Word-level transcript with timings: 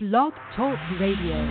Blog 0.00 0.32
Talk 0.54 0.78
Radio. 1.00 1.44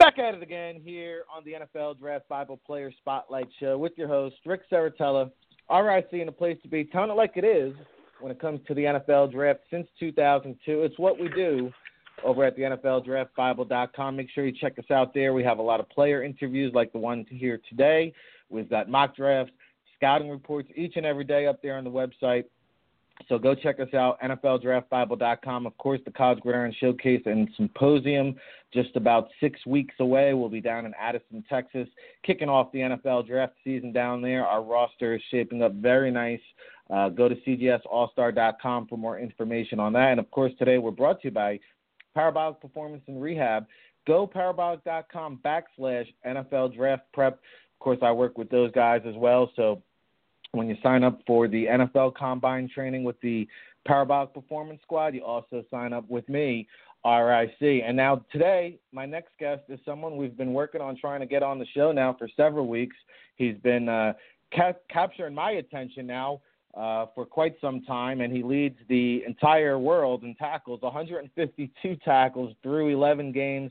Back 0.00 0.18
at 0.18 0.34
it 0.34 0.42
again 0.42 0.80
here 0.84 1.22
on 1.32 1.44
the 1.44 1.52
NFL 1.52 2.00
Draft 2.00 2.28
Bible 2.28 2.58
Player 2.66 2.90
Spotlight 2.98 3.46
Show 3.60 3.78
with 3.78 3.92
your 3.96 4.08
host, 4.08 4.34
Ric 4.44 4.62
Serritella, 4.68 5.30
RIC 5.70 6.08
and 6.14 6.28
a 6.28 6.32
place 6.32 6.58
to 6.64 6.68
be. 6.68 6.82
Telling 6.86 7.10
it 7.10 7.14
like 7.14 7.36
it 7.36 7.44
is 7.44 7.72
when 8.20 8.32
it 8.32 8.40
comes 8.40 8.58
to 8.66 8.74
the 8.74 8.80
NFL 8.82 9.30
Draft 9.30 9.60
since 9.70 9.86
2002. 10.00 10.82
It's 10.82 10.98
what 10.98 11.20
we 11.20 11.28
do 11.28 11.70
over 12.24 12.42
at 12.42 12.56
the 12.56 12.62
NFLDraftBible.com. 12.62 14.16
Make 14.16 14.30
sure 14.30 14.44
you 14.44 14.52
check 14.60 14.80
us 14.80 14.90
out 14.90 15.14
there. 15.14 15.34
We 15.34 15.44
have 15.44 15.60
a 15.60 15.62
lot 15.62 15.78
of 15.78 15.88
player 15.88 16.24
interviews 16.24 16.72
like 16.74 16.92
the 16.92 16.98
one 16.98 17.24
here 17.28 17.60
today. 17.68 18.12
We've 18.50 18.68
got 18.68 18.88
mock 18.88 19.14
drafts, 19.14 19.52
scouting 19.94 20.30
reports 20.30 20.68
each 20.74 20.94
and 20.96 21.06
every 21.06 21.22
day 21.22 21.46
up 21.46 21.62
there 21.62 21.78
on 21.78 21.84
the 21.84 21.90
website. 21.90 22.46
So 23.28 23.38
go 23.38 23.54
check 23.54 23.80
us 23.80 23.92
out, 23.94 24.20
NFLDraftBible.com. 24.20 25.66
Of 25.66 25.76
course, 25.78 26.00
the 26.04 26.10
College 26.10 26.40
Gridiron 26.40 26.74
Showcase 26.78 27.22
and 27.26 27.48
Symposium 27.56 28.36
just 28.72 28.94
about 28.94 29.28
six 29.40 29.64
weeks 29.66 29.94
away. 30.00 30.34
We'll 30.34 30.48
be 30.48 30.60
down 30.60 30.86
in 30.86 30.92
Addison, 31.00 31.42
Texas, 31.48 31.88
kicking 32.24 32.48
off 32.48 32.70
the 32.72 32.80
NFL 32.80 33.26
draft 33.26 33.54
season 33.64 33.92
down 33.92 34.22
there. 34.22 34.46
Our 34.46 34.62
roster 34.62 35.14
is 35.14 35.22
shaping 35.30 35.62
up 35.62 35.72
very 35.74 36.10
nice. 36.10 36.40
Uh, 36.90 37.08
go 37.08 37.28
to 37.28 37.34
cgsallstar.com 37.34 38.86
for 38.86 38.96
more 38.96 39.18
information 39.18 39.80
on 39.80 39.92
that. 39.94 40.10
And 40.10 40.20
of 40.20 40.30
course, 40.30 40.52
today 40.58 40.78
we're 40.78 40.90
brought 40.92 41.20
to 41.22 41.28
you 41.28 41.32
by 41.32 41.58
Parabolic 42.14 42.60
Performance 42.60 43.02
and 43.08 43.20
Rehab. 43.20 43.66
Go 44.06 44.26
parabolic.com 44.26 45.40
backslash 45.44 46.06
NFL 46.24 46.76
Draft 46.76 47.02
Prep. 47.12 47.34
Of 47.34 47.78
course, 47.80 47.98
I 48.02 48.12
work 48.12 48.38
with 48.38 48.48
those 48.50 48.70
guys 48.72 49.02
as 49.06 49.14
well. 49.16 49.50
So 49.56 49.82
when 50.56 50.68
you 50.68 50.76
sign 50.82 51.04
up 51.04 51.20
for 51.26 51.46
the 51.46 51.66
NFL 51.66 52.14
Combine 52.14 52.68
training 52.72 53.04
with 53.04 53.20
the 53.20 53.46
Parabolic 53.86 54.34
Performance 54.34 54.80
Squad, 54.82 55.14
you 55.14 55.22
also 55.22 55.62
sign 55.70 55.92
up 55.92 56.08
with 56.08 56.28
me, 56.28 56.66
RIC. 57.04 57.60
And 57.60 57.96
now 57.96 58.24
today, 58.32 58.78
my 58.92 59.06
next 59.06 59.30
guest 59.38 59.62
is 59.68 59.78
someone 59.84 60.16
we've 60.16 60.36
been 60.36 60.52
working 60.52 60.80
on 60.80 60.96
trying 60.96 61.20
to 61.20 61.26
get 61.26 61.42
on 61.42 61.58
the 61.58 61.66
show 61.74 61.92
now 61.92 62.16
for 62.18 62.28
several 62.36 62.66
weeks. 62.66 62.96
He's 63.36 63.56
been 63.58 63.88
uh, 63.88 64.14
ca- 64.54 64.72
capturing 64.90 65.34
my 65.34 65.52
attention 65.52 66.06
now 66.06 66.40
uh, 66.76 67.06
for 67.14 67.24
quite 67.24 67.56
some 67.60 67.82
time, 67.82 68.20
and 68.20 68.32
he 68.34 68.42
leads 68.42 68.78
the 68.88 69.22
entire 69.26 69.78
world 69.78 70.24
in 70.24 70.34
tackles 70.34 70.82
152 70.82 71.96
tackles 72.04 72.54
through 72.62 72.88
11 72.88 73.32
games 73.32 73.70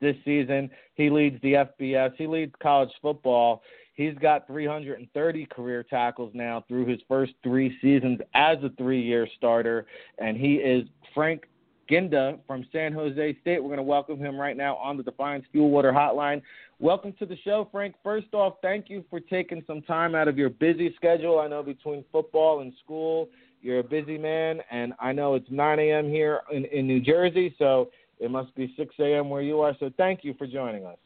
this 0.00 0.16
season. 0.24 0.70
He 0.94 1.08
leads 1.08 1.40
the 1.42 1.52
FBS, 1.52 2.12
he 2.16 2.26
leads 2.26 2.52
college 2.60 2.90
football. 3.00 3.62
He's 3.96 4.14
got 4.18 4.46
330 4.46 5.46
career 5.46 5.82
tackles 5.82 6.30
now 6.34 6.64
through 6.68 6.86
his 6.86 7.00
first 7.08 7.32
three 7.42 7.76
seasons 7.80 8.20
as 8.34 8.58
a 8.62 8.68
three 8.76 9.00
year 9.00 9.26
starter, 9.36 9.86
and 10.18 10.36
he 10.36 10.56
is 10.56 10.86
Frank 11.14 11.48
Ginda 11.90 12.38
from 12.46 12.66
San 12.72 12.92
Jose 12.92 13.38
State. 13.40 13.62
We're 13.62 13.68
going 13.68 13.78
to 13.78 13.82
welcome 13.82 14.18
him 14.18 14.36
right 14.36 14.56
now 14.56 14.76
on 14.76 14.98
the 14.98 15.02
Defiance 15.02 15.46
Fuel 15.52 15.70
Water 15.70 15.92
Hotline. 15.92 16.42
Welcome 16.78 17.14
to 17.18 17.26
the 17.26 17.38
show, 17.38 17.68
Frank. 17.72 17.94
First 18.02 18.26
off, 18.34 18.56
thank 18.60 18.90
you 18.90 19.02
for 19.08 19.18
taking 19.18 19.62
some 19.66 19.80
time 19.80 20.14
out 20.14 20.28
of 20.28 20.36
your 20.36 20.50
busy 20.50 20.94
schedule. 20.96 21.38
I 21.38 21.48
know 21.48 21.62
between 21.62 22.04
football 22.12 22.60
and 22.60 22.74
school, 22.84 23.30
you're 23.62 23.78
a 23.78 23.84
busy 23.84 24.18
man, 24.18 24.60
and 24.70 24.92
I 25.00 25.12
know 25.12 25.36
it's 25.36 25.50
9 25.50 25.78
a.m. 25.78 26.08
here 26.08 26.42
in, 26.52 26.66
in 26.66 26.86
New 26.86 27.00
Jersey, 27.00 27.54
so 27.58 27.90
it 28.18 28.30
must 28.30 28.54
be 28.54 28.74
6 28.76 28.94
a.m. 29.00 29.30
where 29.30 29.42
you 29.42 29.60
are. 29.60 29.74
So 29.80 29.90
thank 29.96 30.22
you 30.22 30.34
for 30.34 30.46
joining 30.46 30.84
us. 30.84 30.98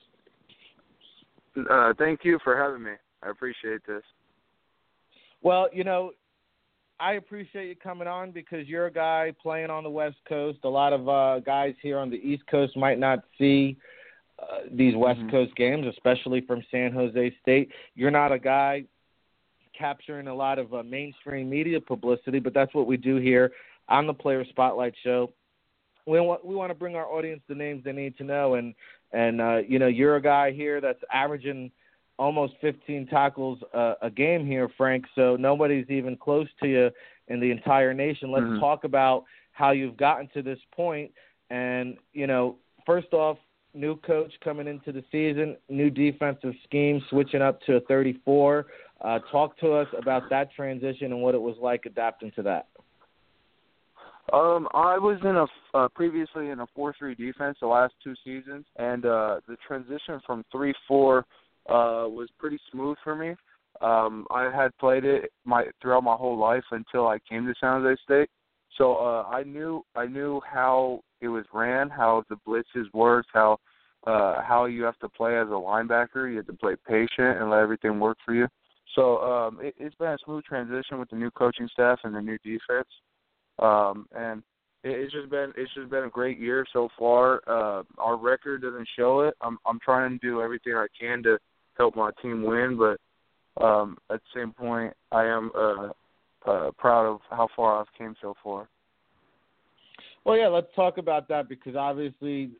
Uh, 1.57 1.93
thank 1.99 2.21
you 2.25 2.39
for 2.43 2.57
having 2.57 2.83
me. 2.83 2.93
I 3.23 3.31
appreciate 3.31 3.87
this. 3.87 4.03
Well, 5.43 5.69
you 5.73 5.85
know, 5.85 6.13
I 7.01 7.15
appreciate 7.15 7.69
you 7.69 7.77
coming 7.77 8.07
on 8.07 8.31
because 8.31 8.69
you're 8.69 8.87
a 8.87 8.93
guy 8.93 9.33
playing 9.43 9.71
on 9.71 9.85
the 9.85 9.91
West 9.91 10.19
Coast. 10.29 10.59
A 10.65 10.69
lot 10.69 10.93
of 10.93 11.09
uh, 11.09 11.41
guys 11.41 11.75
here 11.83 11.99
on 11.99 12.11
the 12.11 12.17
East 12.17 12.47
Coast 12.47 12.77
might 12.77 12.99
not 12.99 13.21
see 13.39 13.77
uh, 14.39 14.61
these 14.71 14.95
West 14.95 15.19
mm-hmm. 15.21 15.31
Coast 15.31 15.57
games, 15.57 15.87
especially 15.87 16.43
from 16.43 16.63
San 16.71 16.93
Jose 16.93 17.35
State. 17.41 17.71
You're 17.95 18.11
not 18.11 18.33
a 18.33 18.39
guy 18.39 18.85
capturing 19.77 20.29
a 20.29 20.35
lot 20.35 20.59
of 20.59 20.75
uh, 20.75 20.83
mainstream 20.83 21.49
media 21.49 21.81
publicity, 21.81 22.39
but 22.39 22.53
that's 22.53 22.75
what 22.75 22.87
we 22.87 22.99
do 22.99 23.17
here 23.17 23.53
on 23.89 24.07
the 24.07 24.15
Player 24.15 24.45
Spotlight 24.51 24.95
Show. 25.03 25.33
We 26.07 26.21
want 26.21 26.45
we 26.45 26.55
want 26.55 26.71
to 26.71 26.75
bring 26.75 26.97
our 26.97 27.07
audience 27.07 27.41
the 27.49 27.55
names 27.55 27.85
they 27.85 27.93
need 27.93 28.17
to 28.19 28.25
know, 28.25 28.55
and 28.55 28.75
and 29.13 29.41
uh, 29.41 29.59
you 29.67 29.79
know 29.79 29.87
you're 29.87 30.17
a 30.17 30.23
guy 30.23 30.53
here 30.53 30.81
that's 30.81 31.01
averaging 31.13 31.71
almost 32.19 32.53
15 32.61 33.07
tackles 33.07 33.59
uh, 33.73 33.95
a 34.03 34.11
game 34.11 34.47
here, 34.47 34.69
Frank. 34.77 35.07
So 35.15 35.37
nobody's 35.37 35.89
even 35.89 36.17
close 36.17 36.49
to 36.63 36.69
you 36.69 36.91
in 37.29 37.41
the 37.41 37.51
entire 37.51 37.95
nation. 37.95 38.31
Let's 38.31 38.45
mm-hmm. 38.45 38.61
talk 38.61 38.85
about 38.85 39.25
how 39.53 39.71
you've 39.71 39.97
gotten 39.97 40.29
to 40.35 40.43
this 40.43 40.59
point. 40.75 41.11
And 41.49 41.97
you 42.13 42.27
know, 42.27 42.57
first 42.87 43.13
off, 43.13 43.39
new 43.75 43.97
coach 43.97 44.33
coming 44.43 44.69
into 44.69 44.93
the 44.93 45.05
season, 45.11 45.57
new 45.69 45.91
defensive 45.91 46.55
scheme, 46.65 47.01
switching 47.09 47.43
up 47.43 47.61
to 47.63 47.77
a 47.77 47.81
34. 47.81 48.67
Uh, 49.01 49.19
talk 49.33 49.59
to 49.59 49.73
us 49.73 49.89
about 49.97 50.29
that 50.29 50.53
transition 50.53 51.13
and 51.13 51.23
what 51.23 51.35
it 51.35 51.41
was 51.41 51.57
like 51.61 51.87
adapting 51.87 52.31
to 52.33 52.43
that. 52.43 52.69
Um, 54.33 54.69
I 54.75 54.97
was 54.99 55.19
in 55.23 55.37
a 55.37 55.47
uh, 55.77 55.89
previously 55.89 56.51
in 56.51 56.61
a 56.61 56.67
four-three 56.75 57.15
defense 57.15 57.59
the 57.61 57.67
last 57.67 57.95
two 58.03 58.15
seasons, 58.25 58.65
and 58.77 59.05
uh, 59.05 59.41
the 59.49 59.57
transition 59.67 60.21
from 60.27 60.45
three-four 60.53 61.19
uh, 61.69 62.07
was 62.09 62.29
pretty 62.39 62.59
smooth 62.71 62.97
for 63.03 63.15
me. 63.17 63.35
Um, 63.81 64.27
I 64.31 64.51
had 64.55 64.77
played 64.79 65.05
it 65.05 65.33
my 65.45 65.65
throughout 65.81 66.05
my 66.05 66.15
whole 66.15 66.39
life 66.39 66.65
until 66.71 67.09
I 67.09 67.19
came 67.29 67.47
to 67.47 67.55
San 67.61 67.83
Jose 67.83 68.01
State, 68.05 68.29
so 68.77 68.97
uh, 68.97 69.25
I 69.31 69.43
knew 69.43 69.85
I 69.97 70.07
knew 70.07 70.41
how 70.49 71.01
it 71.21 71.29
was 71.29 71.45
ran, 71.53 71.89
how 71.89 72.25
the 72.29 72.37
blitzes 72.47 72.87
worked, 72.93 73.31
how 73.33 73.59
uh, 74.07 74.43
how 74.43 74.67
you 74.67 74.83
have 74.85 74.99
to 75.01 75.09
play 75.09 75.39
as 75.39 75.49
a 75.49 75.51
linebacker. 75.51 76.31
You 76.31 76.37
have 76.37 76.47
to 76.47 76.53
play 76.53 76.77
patient 76.87 77.39
and 77.41 77.51
let 77.51 77.61
everything 77.61 77.99
work 78.01 78.19
for 78.25 78.35
you. 78.35 78.47
So 78.95 79.19
um, 79.19 79.59
it, 79.61 79.75
it's 79.79 79.95
been 79.97 80.09
a 80.09 80.19
smooth 80.25 80.45
transition 80.45 80.99
with 80.99 81.11
the 81.11 81.17
new 81.17 81.31
coaching 81.31 81.69
staff 81.73 82.01
and 82.05 82.15
the 82.15 82.21
new 82.21 82.39
defense. 82.39 82.89
Um, 83.61 84.09
and 84.17 84.43
it, 84.83 84.91
it's 84.91 85.13
just 85.13 85.31
been 85.31 85.53
it's 85.57 85.73
just 85.75 85.91
been 85.91 86.05
a 86.05 86.11
great 86.11 86.39
year 86.39 86.67
so 86.73 86.89
far. 86.99 87.43
Uh, 87.47 87.83
our 87.99 88.17
record 88.17 88.63
doesn't 88.63 88.89
show 88.97 89.21
it. 89.21 89.35
I'm 89.41 89.59
I'm 89.67 89.79
trying 89.85 90.19
to 90.19 90.27
do 90.27 90.41
everything 90.41 90.75
I 90.75 90.87
can 90.99 91.23
to 91.25 91.39
help 91.77 91.97
my 91.97 92.11
team 92.23 92.43
win, 92.43 92.79
but 92.79 93.65
um, 93.65 93.99
at 94.11 94.21
the 94.21 94.41
same 94.41 94.53
point, 94.53 94.93
I 95.13 95.25
am 95.25 95.51
uh, 95.57 95.89
uh, 96.47 96.71
proud 96.79 97.07
of 97.07 97.21
how 97.31 97.49
far 97.55 97.81
I've 97.81 97.99
came 97.99 98.15
so 98.21 98.35
far. 98.43 98.69
Well, 100.25 100.37
yeah, 100.37 100.49
let's 100.49 100.69
talk 100.77 100.99
about 100.99 101.29
that 101.29 101.49
because 101.49 101.77
obviously 101.77 102.51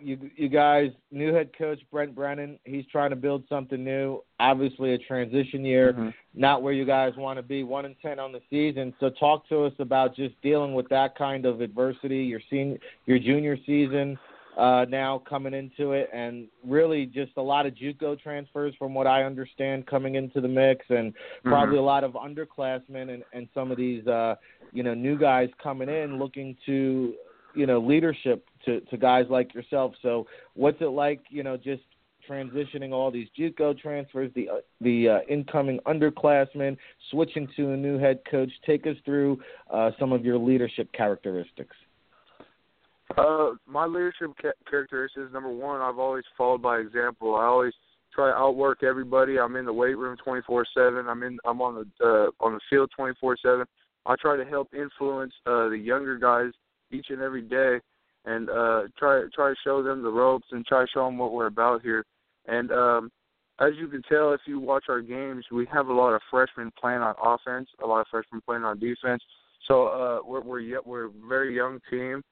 you 0.00 0.30
you 0.36 0.48
guys, 0.48 0.90
new 1.10 1.32
head 1.32 1.50
coach 1.56 1.80
Brent 1.90 2.14
Brennan, 2.14 2.58
he's 2.64 2.84
trying 2.86 3.10
to 3.10 3.16
build 3.16 3.44
something 3.48 3.82
new. 3.82 4.22
Obviously, 4.40 4.94
a 4.94 4.98
transition 4.98 5.64
year, 5.64 5.92
mm-hmm. 5.92 6.08
not 6.34 6.62
where 6.62 6.72
you 6.72 6.84
guys 6.84 7.12
want 7.16 7.38
to 7.38 7.42
be. 7.42 7.62
One 7.62 7.84
and 7.84 7.96
ten 8.00 8.18
on 8.18 8.32
the 8.32 8.40
season. 8.50 8.94
So, 9.00 9.10
talk 9.10 9.48
to 9.48 9.64
us 9.64 9.72
about 9.78 10.16
just 10.16 10.40
dealing 10.42 10.74
with 10.74 10.88
that 10.88 11.16
kind 11.16 11.46
of 11.46 11.60
adversity. 11.60 12.18
Your 12.18 12.40
senior, 12.50 12.78
your 13.06 13.18
junior 13.18 13.56
season 13.66 14.18
uh, 14.56 14.86
now 14.88 15.22
coming 15.28 15.54
into 15.54 15.92
it, 15.92 16.08
and 16.12 16.48
really 16.64 17.06
just 17.06 17.32
a 17.36 17.42
lot 17.42 17.66
of 17.66 17.74
JUCO 17.74 18.20
transfers, 18.20 18.74
from 18.78 18.94
what 18.94 19.06
I 19.06 19.24
understand, 19.24 19.86
coming 19.86 20.14
into 20.14 20.40
the 20.40 20.48
mix, 20.48 20.86
and 20.88 21.12
mm-hmm. 21.12 21.48
probably 21.50 21.78
a 21.78 21.82
lot 21.82 22.04
of 22.04 22.12
underclassmen 22.12 23.12
and 23.12 23.22
and 23.32 23.48
some 23.54 23.70
of 23.70 23.76
these 23.76 24.06
uh, 24.06 24.36
you 24.72 24.82
know 24.82 24.94
new 24.94 25.18
guys 25.18 25.48
coming 25.62 25.88
in 25.88 26.18
looking 26.18 26.56
to 26.66 27.14
you 27.54 27.66
know 27.66 27.78
leadership 27.78 28.46
to 28.66 28.80
to 28.80 28.96
guys 28.96 29.26
like 29.30 29.54
yourself. 29.54 29.94
So 30.02 30.26
what's 30.54 30.80
it 30.80 30.86
like, 30.86 31.22
you 31.30 31.42
know, 31.42 31.56
just 31.56 31.82
transitioning 32.28 32.92
all 32.92 33.10
these 33.10 33.28
JUCO 33.38 33.78
transfers, 33.78 34.30
the 34.34 34.48
uh, 34.48 34.54
the 34.80 35.08
uh, 35.08 35.18
incoming 35.28 35.78
underclassmen, 35.86 36.76
switching 37.10 37.48
to 37.56 37.70
a 37.70 37.76
new 37.76 37.98
head 37.98 38.20
coach. 38.30 38.50
Take 38.66 38.86
us 38.86 38.96
through 39.04 39.40
uh, 39.70 39.90
some 39.98 40.12
of 40.12 40.24
your 40.24 40.38
leadership 40.38 40.92
characteristics. 40.92 41.76
Uh, 43.16 43.50
my 43.66 43.86
leadership 43.86 44.32
ca- 44.40 44.50
characteristics. 44.68 45.32
Number 45.32 45.50
one, 45.50 45.80
I've 45.80 45.98
always 45.98 46.24
followed 46.36 46.62
by 46.62 46.78
example. 46.78 47.36
I 47.36 47.44
always 47.44 47.72
try 48.12 48.30
to 48.30 48.36
outwork 48.36 48.82
everybody. 48.82 49.38
I'm 49.38 49.56
in 49.56 49.64
the 49.64 49.72
weight 49.72 49.96
room 49.96 50.16
24/7. 50.26 51.08
I'm 51.08 51.22
in. 51.22 51.38
I'm 51.44 51.62
on 51.62 51.74
the 52.00 52.06
uh, 52.06 52.44
on 52.44 52.54
the 52.54 52.60
field 52.68 52.90
24/7. 52.98 53.64
I 54.06 54.14
try 54.16 54.36
to 54.36 54.44
help 54.44 54.72
influence 54.74 55.32
uh, 55.46 55.68
the 55.68 55.78
younger 55.78 56.18
guys 56.18 56.52
each 56.92 57.06
and 57.10 57.20
every 57.20 57.42
day, 57.42 57.80
and 58.26 58.50
uh, 58.50 58.82
try 58.98 59.22
try 59.34 59.50
to 59.50 59.56
show 59.64 59.82
them 59.82 60.02
the 60.02 60.10
ropes 60.10 60.46
and 60.50 60.66
try 60.66 60.82
to 60.82 60.90
show 60.92 61.06
them 61.06 61.16
what 61.16 61.32
we're 61.32 61.46
about 61.46 61.80
here. 61.82 62.04
And 62.46 62.70
um, 62.72 63.10
as 63.60 63.70
you 63.78 63.88
can 63.88 64.02
tell, 64.02 64.32
if 64.32 64.40
you 64.46 64.60
watch 64.60 64.84
our 64.88 65.00
games, 65.00 65.44
we 65.50 65.66
have 65.72 65.86
a 65.86 65.92
lot 65.92 66.12
of 66.12 66.20
freshmen 66.30 66.70
playing 66.78 67.00
on 67.00 67.14
offense, 67.22 67.68
a 67.82 67.86
lot 67.86 68.00
of 68.00 68.06
freshmen 68.10 68.42
playing 68.44 68.64
on 68.64 68.78
defense. 68.78 69.22
So 69.66 69.86
uh, 69.86 70.18
we're 70.26 70.42
we're 70.42 70.80
we're 70.84 71.06
a 71.06 71.10
very 71.28 71.54
young 71.54 71.80
team, 71.90 72.22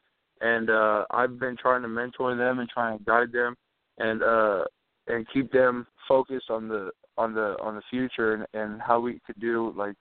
and 0.40 0.68
uh, 0.68 1.04
I've 1.10 1.38
been 1.38 1.56
trying 1.56 1.82
to 1.82 1.88
mentor 1.88 2.36
them 2.36 2.58
and 2.58 2.68
trying 2.68 2.98
to 2.98 3.04
guide 3.04 3.32
them, 3.32 3.54
and 3.98 4.22
uh, 4.22 4.64
and 5.06 5.26
keep 5.32 5.50
them 5.52 5.86
focused 6.08 6.50
on 6.50 6.68
the 6.68 6.90
on 7.16 7.34
the 7.34 7.56
on 7.62 7.76
the 7.76 7.82
future 7.88 8.34
and, 8.34 8.46
and 8.52 8.82
how 8.82 9.00
we 9.00 9.20
could 9.26 9.40
do 9.40 9.72
like 9.76 9.96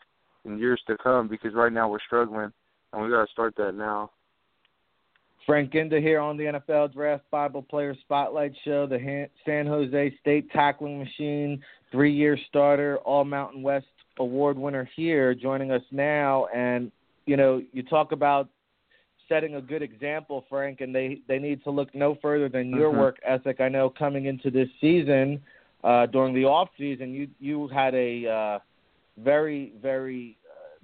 in 0.46 0.58
years 0.58 0.82
to 0.88 0.98
come. 0.98 1.28
Because 1.28 1.54
right 1.54 1.72
now 1.72 1.88
we're 1.88 2.00
struggling, 2.06 2.52
and 2.92 3.04
we 3.04 3.10
got 3.10 3.26
to 3.26 3.32
start 3.32 3.56
that 3.58 3.74
now. 3.76 4.12
Frank 5.46 5.72
Ginda 5.72 6.00
here 6.00 6.20
on 6.20 6.38
the 6.38 6.46
NFL 6.46 6.94
Draft 6.94 7.24
Bible 7.30 7.62
Player 7.62 7.96
Spotlight 8.02 8.54
Show, 8.64 8.88
the 8.88 9.28
San 9.46 9.68
Jose 9.68 10.18
State 10.22 10.50
tackling 10.52 11.00
machine, 11.00 11.62
three 11.92 12.14
year 12.14 12.38
starter, 12.48 12.98
All 13.00 13.26
Mountain 13.26 13.62
West 13.62 13.86
award 14.20 14.58
winner 14.58 14.90
here, 14.96 15.34
joining 15.34 15.72
us 15.72 15.82
now. 15.92 16.46
And, 16.54 16.92
you 17.26 17.36
know, 17.36 17.62
you 17.74 17.84
talk 17.84 18.12
about 18.12 18.48
setting 19.28 19.56
a 19.56 19.62
good 19.62 19.82
example, 19.82 20.46
Frank, 20.50 20.82
and 20.82 20.94
they, 20.94 21.20
they 21.28 21.40
need 21.40 21.64
to 21.64 21.72
look 21.72 21.94
no 21.96 22.16
further 22.22 22.50
than 22.50 22.70
your 22.70 22.92
Mhm. 22.92 23.00
work 23.00 23.18
ethic. 23.24 23.60
I 23.60 23.70
know 23.70 23.90
coming 23.90 24.26
into 24.26 24.52
this 24.52 24.70
season, 24.80 25.42
uh, 25.84 26.06
during 26.06 26.34
the 26.34 26.46
off 26.46 26.70
season, 26.78 27.14
you, 27.14 27.28
you 27.40 27.68
had 27.68 27.94
a 27.96 28.28
uh, 28.28 28.60
very, 29.18 29.74
very 29.82 30.38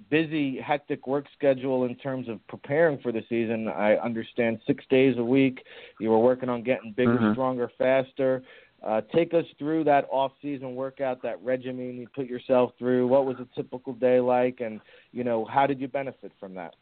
busy, 0.08 0.58
hectic 0.60 1.06
work 1.06 1.26
schedule 1.36 1.84
in 1.84 1.94
terms 1.96 2.28
of 2.28 2.44
preparing 2.46 2.98
for 2.98 3.12
the 3.12 3.22
season. 3.28 3.68
I 3.68 3.96
understand 3.96 4.60
six 4.66 4.84
days 4.88 5.16
a 5.18 5.24
week. 5.24 5.64
You 5.98 6.10
were 6.10 6.18
working 6.18 6.48
on 6.48 6.62
getting 6.62 6.92
bigger, 6.92 7.18
Mhm. 7.18 7.32
stronger, 7.32 7.68
faster. 7.76 8.42
Uh, 8.82 9.02
take 9.12 9.34
us 9.34 9.44
through 9.58 9.84
that 9.84 10.08
off-season 10.10 10.74
workout, 10.74 11.20
that 11.20 11.38
regimen 11.42 11.98
you 11.98 12.08
put 12.14 12.26
yourself 12.26 12.74
through. 12.78 13.06
What 13.06 13.26
was 13.26 13.38
a 13.38 13.44
typical 13.54 13.92
day 13.92 14.20
like, 14.20 14.60
and 14.60 14.80
you 15.12 15.22
know 15.22 15.44
how 15.44 15.66
did 15.66 15.80
you 15.80 15.88
benefit 15.88 16.32
from 16.40 16.54
that? 16.54 16.74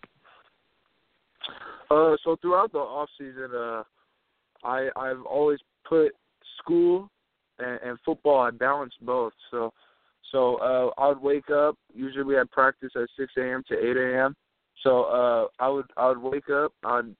Uh, 1.90 2.16
so 2.22 2.36
throughout 2.36 2.70
the 2.70 2.78
off 2.78 3.08
season, 3.18 3.50
uh, 3.52 3.82
I 4.62 4.90
I've 4.94 5.22
always 5.22 5.58
put 5.84 6.12
school 6.58 7.10
and, 7.58 7.80
and 7.82 7.98
football. 8.04 8.40
I 8.40 8.50
balanced 8.50 9.04
both. 9.04 9.32
So 9.50 9.72
so 10.30 10.56
uh, 10.56 11.00
I 11.00 11.08
would 11.08 11.20
wake 11.20 11.50
up. 11.50 11.76
Usually 11.94 12.25
we 12.25 12.34
had 12.34 12.50
practice 12.50 12.90
at 12.96 13.08
6 13.16 13.32
a.m. 13.38 13.62
to 13.69 13.75
8 13.75 13.96
a.m. 13.96 14.36
So 14.82 15.04
uh, 15.04 15.46
I 15.62 15.69
would 15.69 15.86
I 15.96 16.08
would 16.08 16.19
wake 16.19 16.50
up. 16.50 16.72
I'd 16.84 17.14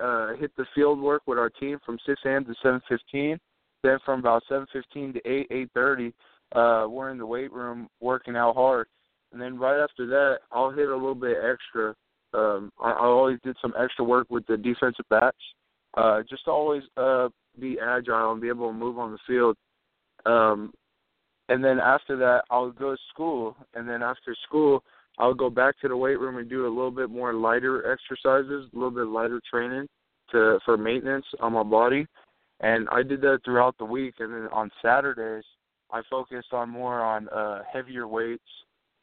uh, 0.00 0.34
hit 0.34 0.52
the 0.56 0.66
field 0.74 1.00
work 1.00 1.22
with 1.26 1.38
our 1.38 1.50
team 1.50 1.78
from 1.84 1.98
6 2.06 2.20
a.m. 2.24 2.44
to 2.44 2.54
7:15. 2.64 3.38
Then 3.82 3.98
from 4.04 4.20
about 4.20 4.42
7:15 4.50 5.14
to 5.14 5.28
8 5.30 5.50
8:30, 5.76 6.12
uh, 6.54 6.88
we're 6.88 7.10
in 7.10 7.18
the 7.18 7.26
weight 7.26 7.52
room 7.52 7.88
working 8.00 8.36
out 8.36 8.54
hard. 8.54 8.86
And 9.32 9.40
then 9.40 9.58
right 9.58 9.82
after 9.82 10.06
that, 10.06 10.38
I'll 10.52 10.70
hit 10.70 10.88
a 10.88 10.94
little 10.94 11.14
bit 11.14 11.36
extra. 11.38 11.94
Um, 12.32 12.72
I, 12.80 12.92
I 12.92 13.04
always 13.04 13.38
did 13.44 13.56
some 13.60 13.74
extra 13.78 14.04
work 14.04 14.28
with 14.30 14.46
the 14.46 14.56
defensive 14.56 15.06
backs, 15.10 15.36
uh, 15.96 16.22
just 16.28 16.44
to 16.44 16.50
always 16.50 16.82
uh, 16.96 17.28
be 17.60 17.78
agile 17.80 18.32
and 18.32 18.40
be 18.40 18.48
able 18.48 18.68
to 18.68 18.74
move 18.74 18.98
on 18.98 19.12
the 19.12 19.18
field. 19.26 19.56
Um, 20.24 20.72
and 21.48 21.62
then 21.62 21.78
after 21.78 22.16
that, 22.16 22.44
I'll 22.50 22.70
go 22.70 22.92
to 22.92 23.02
school, 23.12 23.56
and 23.74 23.88
then 23.88 24.02
after 24.02 24.34
school, 24.46 24.82
I'll 25.18 25.34
go 25.34 25.50
back 25.50 25.78
to 25.80 25.88
the 25.88 25.96
weight 25.96 26.18
room 26.18 26.38
and 26.38 26.48
do 26.48 26.66
a 26.66 26.68
little 26.68 26.90
bit 26.90 27.10
more 27.10 27.34
lighter 27.34 27.92
exercises, 27.92 28.68
a 28.72 28.76
little 28.76 28.90
bit 28.90 29.06
lighter 29.06 29.40
training 29.48 29.86
to 30.32 30.58
for 30.64 30.76
maintenance 30.76 31.26
on 31.40 31.52
my 31.52 31.62
body. 31.62 32.06
And 32.60 32.88
I 32.90 33.02
did 33.02 33.20
that 33.20 33.40
throughout 33.44 33.76
the 33.78 33.84
week, 33.84 34.14
and 34.20 34.32
then 34.32 34.48
on 34.52 34.70
Saturdays, 34.80 35.44
I 35.92 36.02
focused 36.10 36.52
on 36.52 36.70
more 36.70 37.00
on 37.02 37.28
uh, 37.28 37.62
heavier 37.70 38.08
weights 38.08 38.42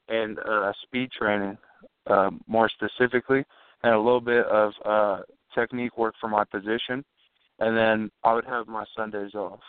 and 0.09 0.39
uh, 0.39 0.73
speed 0.83 1.09
training, 1.11 1.57
uh, 2.07 2.31
more 2.47 2.69
specifically, 2.69 3.45
and 3.83 3.93
a 3.93 3.99
little 3.99 4.21
bit 4.21 4.45
of 4.47 4.73
uh, 4.83 5.19
technique 5.53 5.97
work 5.97 6.15
for 6.19 6.29
my 6.29 6.43
position. 6.43 7.05
And 7.59 7.77
then 7.77 8.11
I 8.23 8.33
would 8.33 8.45
have 8.45 8.67
my 8.67 8.83
Sundays 8.97 9.35
off. 9.35 9.59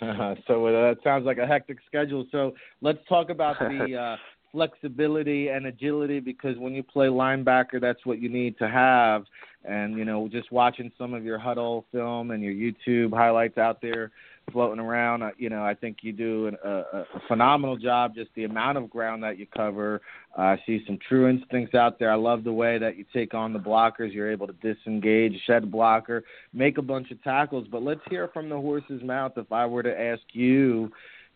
So 0.00 0.66
uh, 0.66 0.72
that 0.88 0.96
sounds 1.04 1.24
like 1.24 1.38
a 1.38 1.46
hectic 1.46 1.78
schedule. 1.86 2.26
So 2.32 2.54
let's 2.80 2.98
talk 3.08 3.30
about 3.30 3.58
the 3.58 3.96
uh, 4.00 4.16
flexibility 4.52 5.48
and 5.48 5.66
agility 5.66 6.20
because 6.20 6.56
when 6.58 6.74
you 6.74 6.82
play 6.82 7.06
linebacker, 7.06 7.80
that's 7.80 8.04
what 8.04 8.20
you 8.20 8.28
need 8.28 8.58
to 8.58 8.68
have. 8.68 9.24
And 9.64 9.96
you 9.96 10.04
know, 10.04 10.28
just 10.28 10.50
watching 10.52 10.90
some 10.98 11.14
of 11.14 11.24
your 11.24 11.38
Hudl 11.38 11.84
film 11.92 12.32
and 12.32 12.42
your 12.42 12.52
YouTube 12.52 13.16
highlights 13.16 13.58
out 13.58 13.80
there 13.80 14.10
floating 14.50 14.80
around, 14.80 15.22
uh, 15.22 15.30
you 15.36 15.48
know, 15.48 15.62
I 15.64 15.74
think 15.74 15.98
you 16.02 16.12
do 16.12 16.46
an, 16.46 16.56
a, 16.64 16.70
a 16.70 17.04
phenomenal 17.28 17.76
job. 17.76 18.14
Just 18.14 18.30
the 18.34 18.44
amount 18.44 18.78
of 18.78 18.90
ground 18.90 19.22
that 19.22 19.38
you 19.38 19.46
cover. 19.46 20.00
Uh, 20.36 20.42
I 20.42 20.62
see 20.66 20.82
some 20.86 20.98
true 21.08 21.28
instincts 21.28 21.74
out 21.74 21.98
there. 21.98 22.10
I 22.10 22.16
love 22.16 22.44
the 22.44 22.52
way 22.52 22.78
that 22.78 22.96
you 22.96 23.04
take 23.12 23.34
on 23.34 23.52
the 23.52 23.58
blockers. 23.58 24.12
You're 24.12 24.30
able 24.30 24.46
to 24.46 24.54
disengage, 24.54 25.34
shed 25.46 25.70
blocker, 25.70 26.24
make 26.52 26.78
a 26.78 26.82
bunch 26.82 27.10
of 27.10 27.22
tackles. 27.22 27.66
But 27.70 27.82
let's 27.82 28.00
hear 28.10 28.28
from 28.28 28.48
the 28.48 28.56
horse's 28.56 29.02
mouth. 29.02 29.32
If 29.36 29.52
I 29.52 29.66
were 29.66 29.82
to 29.82 30.00
ask 30.00 30.22
you 30.32 30.90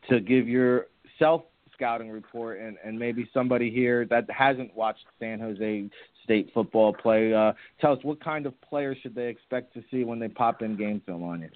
to 0.08 0.20
give 0.20 0.48
your 0.48 0.86
self 1.18 1.42
scouting 1.72 2.10
report 2.10 2.58
and, 2.58 2.76
and 2.84 2.98
maybe 2.98 3.28
somebody 3.34 3.70
here 3.70 4.06
that 4.06 4.28
hasn't 4.30 4.74
watched 4.74 5.04
San 5.18 5.38
Jose 5.40 5.90
State 6.24 6.50
football 6.52 6.92
play, 6.92 7.32
uh, 7.32 7.52
tell 7.80 7.92
us 7.92 7.98
what 8.02 8.22
kind 8.22 8.46
of 8.46 8.60
players 8.62 8.96
should 9.02 9.14
they 9.14 9.28
expect 9.28 9.74
to 9.74 9.84
see 9.90 10.04
when 10.04 10.18
they 10.18 10.28
pop 10.28 10.62
in 10.62 10.76
game 10.76 11.00
film 11.06 11.22
on 11.22 11.42
you? 11.42 11.50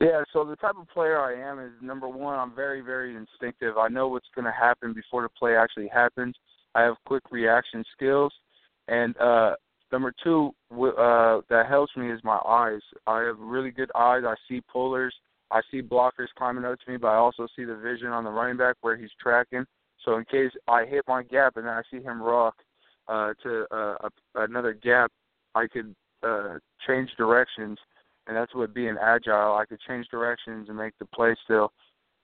Yeah, 0.00 0.22
so 0.32 0.44
the 0.44 0.56
type 0.56 0.74
of 0.78 0.88
player 0.88 1.20
I 1.20 1.34
am 1.50 1.58
is 1.60 1.72
number 1.80 2.08
one, 2.08 2.38
I'm 2.38 2.54
very, 2.54 2.80
very 2.80 3.16
instinctive. 3.16 3.78
I 3.78 3.88
know 3.88 4.08
what's 4.08 4.26
going 4.34 4.44
to 4.44 4.52
happen 4.52 4.92
before 4.92 5.22
the 5.22 5.28
play 5.28 5.56
actually 5.56 5.88
happens. 5.88 6.34
I 6.74 6.82
have 6.82 6.96
quick 7.06 7.22
reaction 7.30 7.84
skills, 7.96 8.32
and 8.88 9.16
uh, 9.18 9.54
number 9.92 10.12
two, 10.22 10.50
uh, 10.72 11.40
that 11.48 11.66
helps 11.68 11.96
me 11.96 12.10
is 12.10 12.20
my 12.24 12.38
eyes. 12.46 12.80
I 13.06 13.20
have 13.20 13.38
really 13.38 13.70
good 13.70 13.90
eyes. 13.94 14.22
I 14.26 14.34
see 14.48 14.60
pullers. 14.60 15.14
I 15.50 15.60
see 15.70 15.82
blockers 15.82 16.28
climbing 16.36 16.64
up 16.64 16.78
to 16.80 16.90
me, 16.90 16.96
but 16.96 17.08
I 17.08 17.16
also 17.16 17.46
see 17.54 17.64
the 17.64 17.76
vision 17.76 18.08
on 18.08 18.24
the 18.24 18.30
running 18.30 18.56
back 18.56 18.76
where 18.80 18.96
he's 18.96 19.10
tracking. 19.22 19.64
So 20.04 20.16
in 20.16 20.24
case 20.24 20.50
I 20.66 20.84
hit 20.84 21.04
my 21.06 21.22
gap 21.22 21.56
and 21.56 21.66
then 21.66 21.72
I 21.72 21.82
see 21.90 22.02
him 22.02 22.20
rock 22.20 22.56
uh, 23.06 23.34
to 23.44 23.66
uh, 23.70 23.96
a, 24.00 24.10
another 24.34 24.72
gap, 24.72 25.12
I 25.54 25.66
could 25.68 25.94
uh, 26.26 26.58
change 26.86 27.10
directions 27.16 27.78
and 28.26 28.36
that's 28.36 28.54
what 28.54 28.74
being 28.74 28.96
agile. 29.00 29.54
I 29.54 29.64
could 29.68 29.80
change 29.86 30.06
directions 30.10 30.68
and 30.68 30.78
make 30.78 30.94
the 30.98 31.06
play 31.06 31.34
still. 31.44 31.72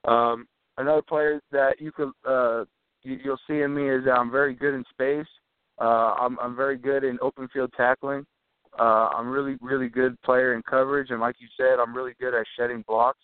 Um, 0.07 0.47
another 0.79 1.03
player 1.03 1.41
that 1.53 1.81
you 1.81 1.93
could 1.93 2.11
uh, 2.27 2.65
you, 3.03 3.19
you'll 3.23 3.41
see 3.47 3.61
in 3.61 3.75
me 3.75 3.89
is 3.89 4.05
that 4.05 4.13
I'm 4.13 4.31
very 4.31 4.55
good 4.55 4.75
in 4.75 4.85
space. 4.91 5.27
Uh, 5.81 6.15
I'm, 6.21 6.39
I'm 6.41 6.55
very 6.55 6.77
good 6.77 7.05
in 7.05 7.19
open 7.23 7.49
field 7.53 7.73
tackling. 7.77 8.27
Uh, 8.79 9.09
I'm 9.15 9.29
really 9.29 9.57
really 9.61 9.89
good 9.89 10.21
player 10.23 10.55
in 10.55 10.63
coverage, 10.63 11.11
and 11.11 11.21
like 11.21 11.37
you 11.39 11.49
said, 11.57 11.81
I'm 11.81 11.95
really 11.95 12.13
good 12.21 12.35
at 12.35 12.47
shedding 12.57 12.85
blocks, 12.87 13.19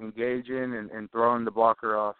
engaging, 0.00 0.76
and, 0.76 0.90
and 0.90 1.10
throwing 1.10 1.44
the 1.44 1.50
blocker 1.50 1.96
off. 1.96 2.16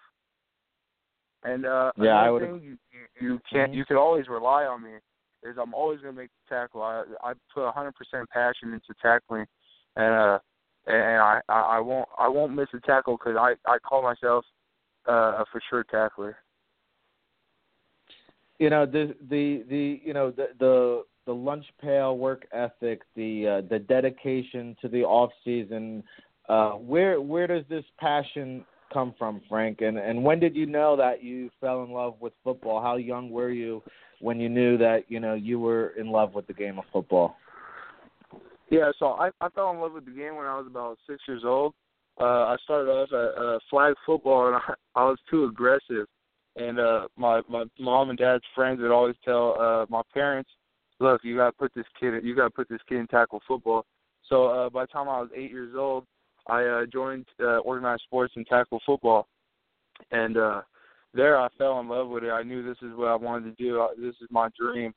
And 1.45 1.65
uh, 1.65 1.93
yeah, 1.97 2.21
I 2.21 2.31
would. 2.31 2.43
You, 2.43 2.61
you, 2.61 2.79
you 3.21 3.41
can't 3.51 3.71
mm-hmm. 3.71 3.79
you 3.79 3.85
can 3.85 3.97
always 3.97 4.29
rely 4.29 4.65
on 4.65 4.83
me 4.83 4.93
is 5.45 5.57
I'm 5.61 5.75
always 5.75 6.01
going 6.01 6.15
to 6.15 6.21
make 6.21 6.31
the 6.31 6.55
tackle. 6.55 6.83
I 6.83 7.05
I 7.23 7.33
put 7.53 7.65
100% 7.65 7.93
passion 8.33 8.73
into 8.73 8.95
tackling 9.01 9.47
and 9.97 10.15
uh 10.15 10.39
and 10.87 11.21
I 11.21 11.41
I 11.49 11.81
won't 11.81 12.09
I 12.19 12.29
won't 12.29 12.55
miss 12.55 12.69
a 12.75 12.81
tackle 12.81 13.17
because 13.17 13.37
I 13.39 13.55
I 13.71 13.79
call 13.79 14.03
myself 14.03 14.45
uh, 15.09 15.13
a 15.13 15.45
for 15.53 15.61
sure 15.71 15.85
tackler. 15.85 16.37
You 18.59 18.71
know 18.71 18.87
the 18.87 19.15
the 19.31 19.65
the 19.69 20.01
you 20.05 20.13
know 20.13 20.31
the 20.31 20.49
the 20.59 21.05
the 21.27 21.33
lunch 21.33 21.65
pail 21.81 22.19
work 22.19 22.47
ethic, 22.53 23.03
the 23.15 23.47
uh, 23.47 23.69
the 23.69 23.79
dedication 23.79 24.77
to 24.83 24.89
the 24.89 25.03
off 25.03 25.31
season. 25.45 26.03
Uh, 26.49 26.73
where 26.73 27.21
where 27.21 27.47
does 27.47 27.65
this 27.69 27.85
passion 27.99 28.65
come 28.93 29.15
from, 29.19 29.41
Frank? 29.49 29.81
And 29.81 29.99
and 29.99 30.23
when 30.23 30.41
did 30.41 30.57
you 30.57 30.67
know 30.67 30.97
that 30.97 31.23
you 31.23 31.51
fell 31.61 31.85
in 31.85 31.91
love 31.93 32.15
with 32.21 32.33
football? 32.43 32.83
How 32.83 32.97
young 32.97 33.31
were 33.31 33.51
you 33.51 33.83
when 34.21 34.41
you 34.41 34.49
knew 34.49 34.77
that 34.79 35.05
you 35.09 35.21
know 35.21 35.35
you 35.35 35.61
were 35.61 35.91
in 35.91 36.09
love 36.09 36.35
with 36.35 36.47
the 36.49 36.55
game 36.55 36.79
of 36.79 36.85
football? 36.93 37.37
Yeah, 38.73 38.91
so 38.99 39.09
I 39.09 39.29
I 39.43 39.51
fell 39.51 39.71
in 39.71 39.81
love 39.81 39.93
with 39.93 40.07
the 40.07 40.13
game 40.13 40.35
when 40.35 40.47
I 40.47 40.57
was 40.57 40.67
about 40.67 40.97
six 41.07 41.21
years 41.29 41.43
old. 41.45 41.75
Uh, 42.19 42.25
I 42.25 42.57
started 42.65 42.91
off 42.91 43.13
at 43.13 43.43
uh, 43.43 43.59
flag 43.69 43.93
football, 44.07 44.47
and 44.47 44.57
I, 44.97 45.01
I 45.01 45.05
was 45.05 45.19
too 45.31 45.45
aggressive. 45.45 46.07
And 46.57 46.81
uh, 46.81 47.09
my 47.19 47.43
my 47.51 47.65
mom 47.79 48.09
and 48.09 48.19
dad's 48.19 48.43
friends 48.55 48.81
would 48.81 48.91
always 48.91 49.17
tell 49.27 49.61
uh, 49.61 49.85
my 49.91 50.01
parents, 50.15 50.49
"Look, 51.01 51.21
you 51.23 51.37
gotta 51.37 51.53
put 51.53 51.75
this 51.75 51.85
kid, 52.01 52.25
you 52.25 52.35
gotta 52.35 52.51
put 52.51 52.67
this 52.71 52.81
kid 52.89 52.97
in 52.97 53.07
tackle 53.09 53.43
football." 53.47 53.85
So 54.27 54.47
uh, 54.47 54.71
by 54.71 54.85
the 54.85 54.87
time 54.89 55.07
I 55.07 55.21
was 55.21 55.29
eight 55.37 55.51
years 55.51 55.75
old, 55.77 56.07
I 56.47 56.65
uh, 56.65 56.87
joined 56.91 57.27
uh, 57.43 57.59
organized 57.59 58.05
sports 58.07 58.33
and 58.37 58.47
tackle 58.47 58.81
football, 58.87 59.29
and 60.13 60.39
uh, 60.39 60.63
there 61.13 61.39
I 61.39 61.49
fell 61.59 61.79
in 61.81 61.89
love 61.89 62.09
with 62.09 62.25
it. 62.25 62.31
I 62.31 62.43
knew 62.43 62.63
this 62.63 62.79
is 62.81 62.97
what 62.97 63.09
I 63.09 63.17
wanted 63.17 63.55
to 63.55 63.63
do. 63.63 63.87
This 63.99 64.15
is 64.23 64.29
my 64.31 64.49
dream 64.59 64.95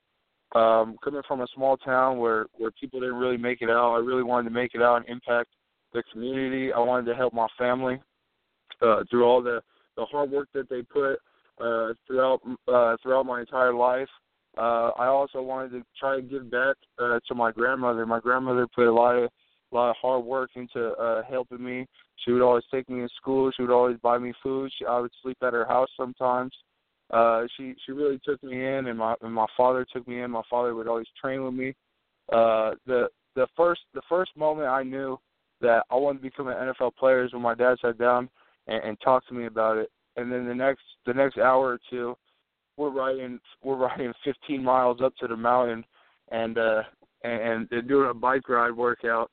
um, 0.54 0.98
coming 1.04 1.22
from 1.28 1.42
a 1.42 1.48
small 1.56 1.78
town 1.78 2.18
where 2.18 2.46
where 2.54 2.72
people 2.72 3.00
didn't 3.00 3.16
really 3.16 3.38
make 3.38 3.62
it 3.62 3.70
out, 3.70 3.96
I 3.96 4.00
really 4.00 4.24
wanted 4.24 4.50
to 4.50 4.56
make 4.56 4.76
it 4.76 4.82
out 4.82 4.98
and 4.98 5.06
impact 5.08 5.50
the 5.94 6.04
community. 6.12 6.72
I 6.72 6.80
wanted 6.80 7.06
to 7.08 7.16
help 7.16 7.34
my 7.34 7.48
family 7.58 8.00
uh, 8.82 9.04
through 9.10 9.26
all 9.26 9.42
the 9.42 9.62
the 9.98 10.06
hard 10.06 10.32
work 10.32 10.50
that 10.54 10.70
they 10.70 10.82
put 10.82 11.18
uh, 11.60 11.94
throughout 12.06 12.42
uh, 12.68 12.98
throughout 13.02 13.26
my 13.26 13.40
entire 13.40 13.74
life. 13.74 14.10
Uh, 14.58 14.92
I 14.98 15.08
also 15.08 15.42
wanted 15.42 15.72
to 15.72 15.84
try 16.00 16.16
to 16.16 16.22
give 16.22 16.50
back 16.50 16.76
uh, 17.00 17.20
to 17.28 17.36
my 17.36 17.52
grandmother. 17.52 18.06
My 18.06 18.20
grandmother 18.20 18.68
put 18.74 18.88
a 18.88 18.94
lot 18.94 19.16
of 19.16 19.30
a 19.72 19.76
lot 19.76 19.90
of 19.90 19.96
hard 20.02 20.24
work 20.24 20.52
into 20.56 20.92
uh, 20.92 21.24
helping 21.24 21.64
me. 21.64 21.86
She 22.24 22.32
would 22.32 22.42
always 22.42 22.64
take 22.72 22.90
me 22.90 23.02
to 23.02 23.10
school. 23.18 23.52
She 23.52 23.64
would 23.64 23.72
always 23.72 23.98
buy 24.02 24.18
me 24.18 24.34
food. 24.42 24.72
She, 24.78 24.86
I 24.86 25.00
would 25.00 25.12
sleep 25.22 25.38
at 25.42 25.54
her 25.54 25.66
house 25.66 25.90
sometimes. 25.98 26.54
Uh 27.12 27.44
she 27.56 27.76
she 27.86 27.92
really 27.92 28.20
took 28.26 28.42
me 28.44 28.66
in 28.66 28.88
and 28.88 28.98
my 28.98 29.16
and 29.22 29.34
my 29.34 29.46
father 29.56 29.86
took 29.92 30.08
me 30.08 30.22
in. 30.22 30.32
My 30.32 30.42
father 30.50 30.74
would 30.76 30.88
always 30.88 31.08
train 31.20 31.44
with 31.44 31.54
me. 31.54 31.76
Uh 32.32 32.72
the 32.86 33.08
the 33.36 33.48
first 33.56 33.82
the 33.94 34.02
first 34.10 34.32
moment 34.36 34.68
i 34.68 34.82
knew 34.82 35.20
that 35.62 35.84
i 35.92 35.96
wanted 35.96 36.20
to 36.20 36.24
become 36.24 36.48
an 36.48 36.56
nfl 36.56 36.96
player 36.96 37.24
is 37.24 37.34
when 37.34 37.42
my 37.42 37.54
dad 37.54 37.76
sat 37.82 37.98
down 37.98 38.30
and, 38.68 38.84
and 38.84 39.02
talked 39.02 39.28
to 39.28 39.34
me 39.34 39.46
about 39.46 39.78
it. 39.78 39.92
And 40.18 40.32
then 40.32 40.48
the 40.48 40.56
next 40.56 40.82
the 41.06 41.14
next 41.14 41.38
hour 41.38 41.68
or 41.68 41.80
two 41.90 42.16
we're 42.78 42.90
riding 42.90 43.40
we're 43.64 43.78
riding 43.78 44.14
fifteen 44.24 44.64
miles 44.64 45.00
up 45.04 45.16
to 45.18 45.28
the 45.28 45.38
mountain 45.38 45.86
and 46.32 46.58
uh 46.58 46.84
and, 47.24 47.68
and 47.72 47.88
doing 47.88 48.10
a 48.10 48.14
bike 48.14 48.48
ride 48.50 48.76
workout. 48.76 49.30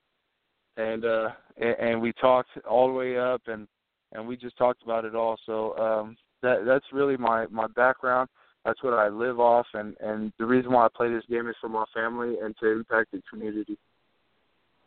And 0.77 1.05
uh 1.05 1.31
and, 1.57 1.77
and 1.79 2.03
we 2.03 2.13
talked 2.15 2.51
all 2.69 2.89
the 2.89 2.95
way 2.95 3.19
up 3.19 3.43
and 3.47 3.67
and 4.13 4.27
we 4.27 4.37
just 4.37 4.59
talked 4.59 4.83
about 4.83 5.05
it 5.05 5.15
all. 5.15 5.37
So 5.47 5.77
um 5.79 6.17
that 6.43 6.65
that's 6.67 6.85
really 6.93 7.17
my 7.17 7.47
my 7.51 7.67
background. 7.69 8.29
That's 8.65 8.83
what 8.83 8.95
I 8.95 9.09
live 9.09 9.41
off, 9.41 9.67
and 9.75 9.97
and 10.01 10.33
the 10.39 10.47
reason 10.47 10.73
why 10.73 10.87
I 10.87 10.89
play 10.95 11.13
this 11.13 11.25
game 11.29 11.49
is 11.49 11.57
for 11.61 11.69
my 11.69 11.85
family 11.95 12.37
and 12.43 12.55
to 12.61 12.71
impact 12.71 13.13
the 13.13 13.23
community. 13.31 13.79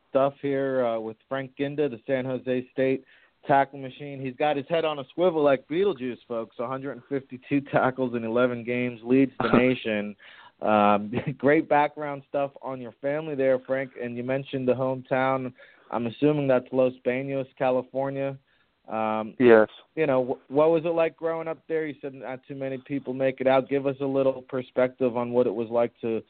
Stuff 0.09 0.33
here 0.41 0.85
uh, 0.85 1.00
with 1.00 1.17
Frank 1.27 1.51
Ginda, 1.59 1.89
the 1.89 2.00
San 2.07 2.24
Jose 2.25 2.67
State 2.71 3.03
tackle 3.47 3.79
machine. 3.79 4.21
He's 4.21 4.35
got 4.35 4.57
his 4.57 4.65
head 4.69 4.85
on 4.85 5.00
a 5.00 5.03
swivel 5.13 5.43
like 5.43 5.67
Beetlejuice, 5.67 6.17
folks. 6.27 6.57
152 6.57 7.62
tackles 7.71 8.15
in 8.15 8.24
11 8.24 8.63
games, 8.63 9.00
leads 9.03 9.31
the 9.39 9.50
nation. 9.57 10.15
Um, 10.62 11.12
great 11.38 11.67
background 11.67 12.24
stuff 12.29 12.51
on 12.62 12.81
your 12.81 12.93
family 13.01 13.35
there, 13.35 13.59
Frank. 13.59 13.91
And 14.01 14.15
you 14.17 14.24
mentioned 14.24 14.67
the 14.67 14.74
hometown. 14.74 15.53
I'm 15.91 16.07
assuming 16.07 16.47
that's 16.47 16.65
Los 16.71 16.93
Banos, 17.03 17.47
California. 17.57 18.38
Um, 18.87 19.33
yes. 19.39 19.67
You 19.95 20.05
know, 20.05 20.39
what 20.47 20.69
was 20.69 20.83
it 20.85 20.89
like 20.89 21.15
growing 21.15 21.47
up 21.47 21.57
there? 21.67 21.87
You 21.87 21.95
said 22.01 22.13
not 22.13 22.41
too 22.47 22.55
many 22.55 22.77
people 22.77 23.13
make 23.13 23.41
it 23.41 23.47
out. 23.47 23.69
Give 23.69 23.87
us 23.87 23.95
a 24.01 24.05
little 24.05 24.43
perspective 24.43 25.17
on 25.17 25.31
what 25.31 25.47
it 25.47 25.53
was 25.53 25.69
like 25.69 25.91
to 26.01 26.21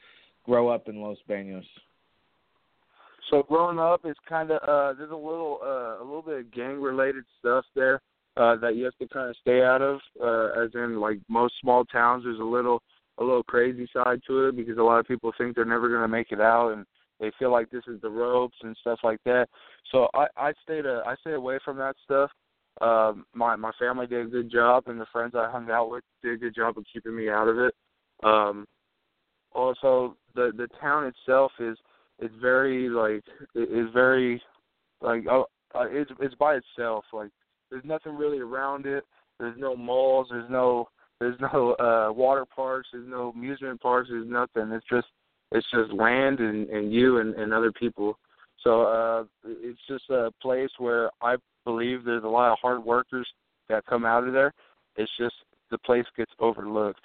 grow 0.44 0.68
up 0.68 0.88
in 0.88 1.00
Los 1.00 1.18
Banos. 1.28 1.64
So 3.30 3.42
growing 3.42 3.78
up 3.78 4.02
is 4.04 4.16
kind 4.28 4.50
of 4.50 4.62
uh, 4.62 4.96
there's 4.96 5.10
a 5.10 5.16
little 5.16 5.58
uh, 5.62 6.02
a 6.02 6.04
little 6.04 6.22
bit 6.22 6.38
of 6.38 6.52
gang 6.52 6.80
related 6.80 7.24
stuff 7.40 7.64
there 7.74 8.00
uh, 8.36 8.56
that 8.56 8.76
you 8.76 8.84
have 8.84 8.96
to 8.98 9.08
kind 9.08 9.28
of 9.28 9.36
stay 9.40 9.62
out 9.62 9.82
of. 9.82 9.98
Uh, 10.22 10.62
as 10.62 10.70
in, 10.74 11.00
like 11.00 11.18
most 11.28 11.54
small 11.60 11.84
towns, 11.84 12.24
there's 12.24 12.38
a 12.38 12.44
little 12.44 12.82
a 13.18 13.24
little 13.24 13.42
crazy 13.42 13.88
side 13.92 14.20
to 14.26 14.46
it 14.46 14.56
because 14.56 14.78
a 14.78 14.82
lot 14.82 15.00
of 15.00 15.08
people 15.08 15.32
think 15.36 15.56
they're 15.56 15.64
never 15.64 15.88
going 15.88 16.02
to 16.02 16.08
make 16.08 16.30
it 16.30 16.40
out 16.40 16.72
and 16.72 16.86
they 17.18 17.32
feel 17.38 17.50
like 17.50 17.70
this 17.70 17.84
is 17.88 17.98
the 18.02 18.10
ropes 18.10 18.56
and 18.62 18.76
stuff 18.80 18.98
like 19.02 19.20
that. 19.24 19.48
So 19.90 20.08
I 20.14 20.26
I 20.36 20.52
stayed 20.62 20.86
uh, 20.86 21.02
I 21.04 21.16
stayed 21.20 21.34
away 21.34 21.58
from 21.64 21.76
that 21.78 21.96
stuff 22.04 22.30
um, 22.80 23.24
my 23.34 23.56
my 23.56 23.72
family 23.78 24.06
did 24.06 24.26
a 24.26 24.30
good 24.30 24.50
job, 24.50 24.84
and 24.86 25.00
the 25.00 25.06
friends 25.12 25.34
I 25.34 25.50
hung 25.50 25.70
out 25.70 25.90
with 25.90 26.04
did 26.22 26.34
a 26.34 26.36
good 26.36 26.54
job 26.54 26.76
of 26.76 26.84
keeping 26.92 27.16
me 27.16 27.30
out 27.30 27.48
of 27.48 27.58
it. 27.58 27.74
Um, 28.22 28.66
also, 29.52 30.16
the 30.34 30.52
the 30.56 30.68
town 30.80 31.06
itself 31.06 31.52
is 31.58 31.78
is 32.20 32.30
very 32.40 32.88
like 32.88 33.24
is 33.54 33.88
very 33.92 34.42
like 35.00 35.24
oh, 35.30 35.46
uh, 35.74 35.86
it's 35.88 36.10
it's 36.20 36.34
by 36.34 36.56
itself. 36.56 37.04
Like 37.12 37.30
there's 37.70 37.84
nothing 37.84 38.14
really 38.14 38.40
around 38.40 38.86
it. 38.86 39.04
There's 39.38 39.58
no 39.58 39.76
malls. 39.76 40.28
There's 40.30 40.50
no 40.50 40.88
there's 41.18 41.38
no 41.40 41.74
uh 41.74 42.12
water 42.12 42.44
parks. 42.44 42.88
There's 42.92 43.08
no 43.08 43.32
amusement 43.34 43.80
parks. 43.80 44.08
There's 44.10 44.28
nothing. 44.28 44.70
It's 44.72 44.86
just 44.90 45.08
it's 45.52 45.66
just 45.72 45.92
land 45.92 46.40
and 46.40 46.68
and 46.68 46.92
you 46.92 47.18
and 47.18 47.34
and 47.34 47.52
other 47.52 47.72
people. 47.72 48.18
So 48.62 48.82
uh 48.82 49.24
it's 49.44 49.80
just 49.88 50.10
a 50.10 50.30
place 50.42 50.70
where 50.78 51.10
I 51.22 51.36
believe 51.66 52.04
there's 52.04 52.24
a 52.24 52.28
lot 52.28 52.50
of 52.52 52.58
hard 52.62 52.82
workers 52.82 53.26
that 53.68 53.84
come 53.84 54.06
out 54.06 54.26
of 54.26 54.32
there. 54.32 54.54
It's 54.96 55.10
just 55.18 55.34
the 55.70 55.76
place 55.78 56.06
gets 56.16 56.32
overlooked. 56.38 57.04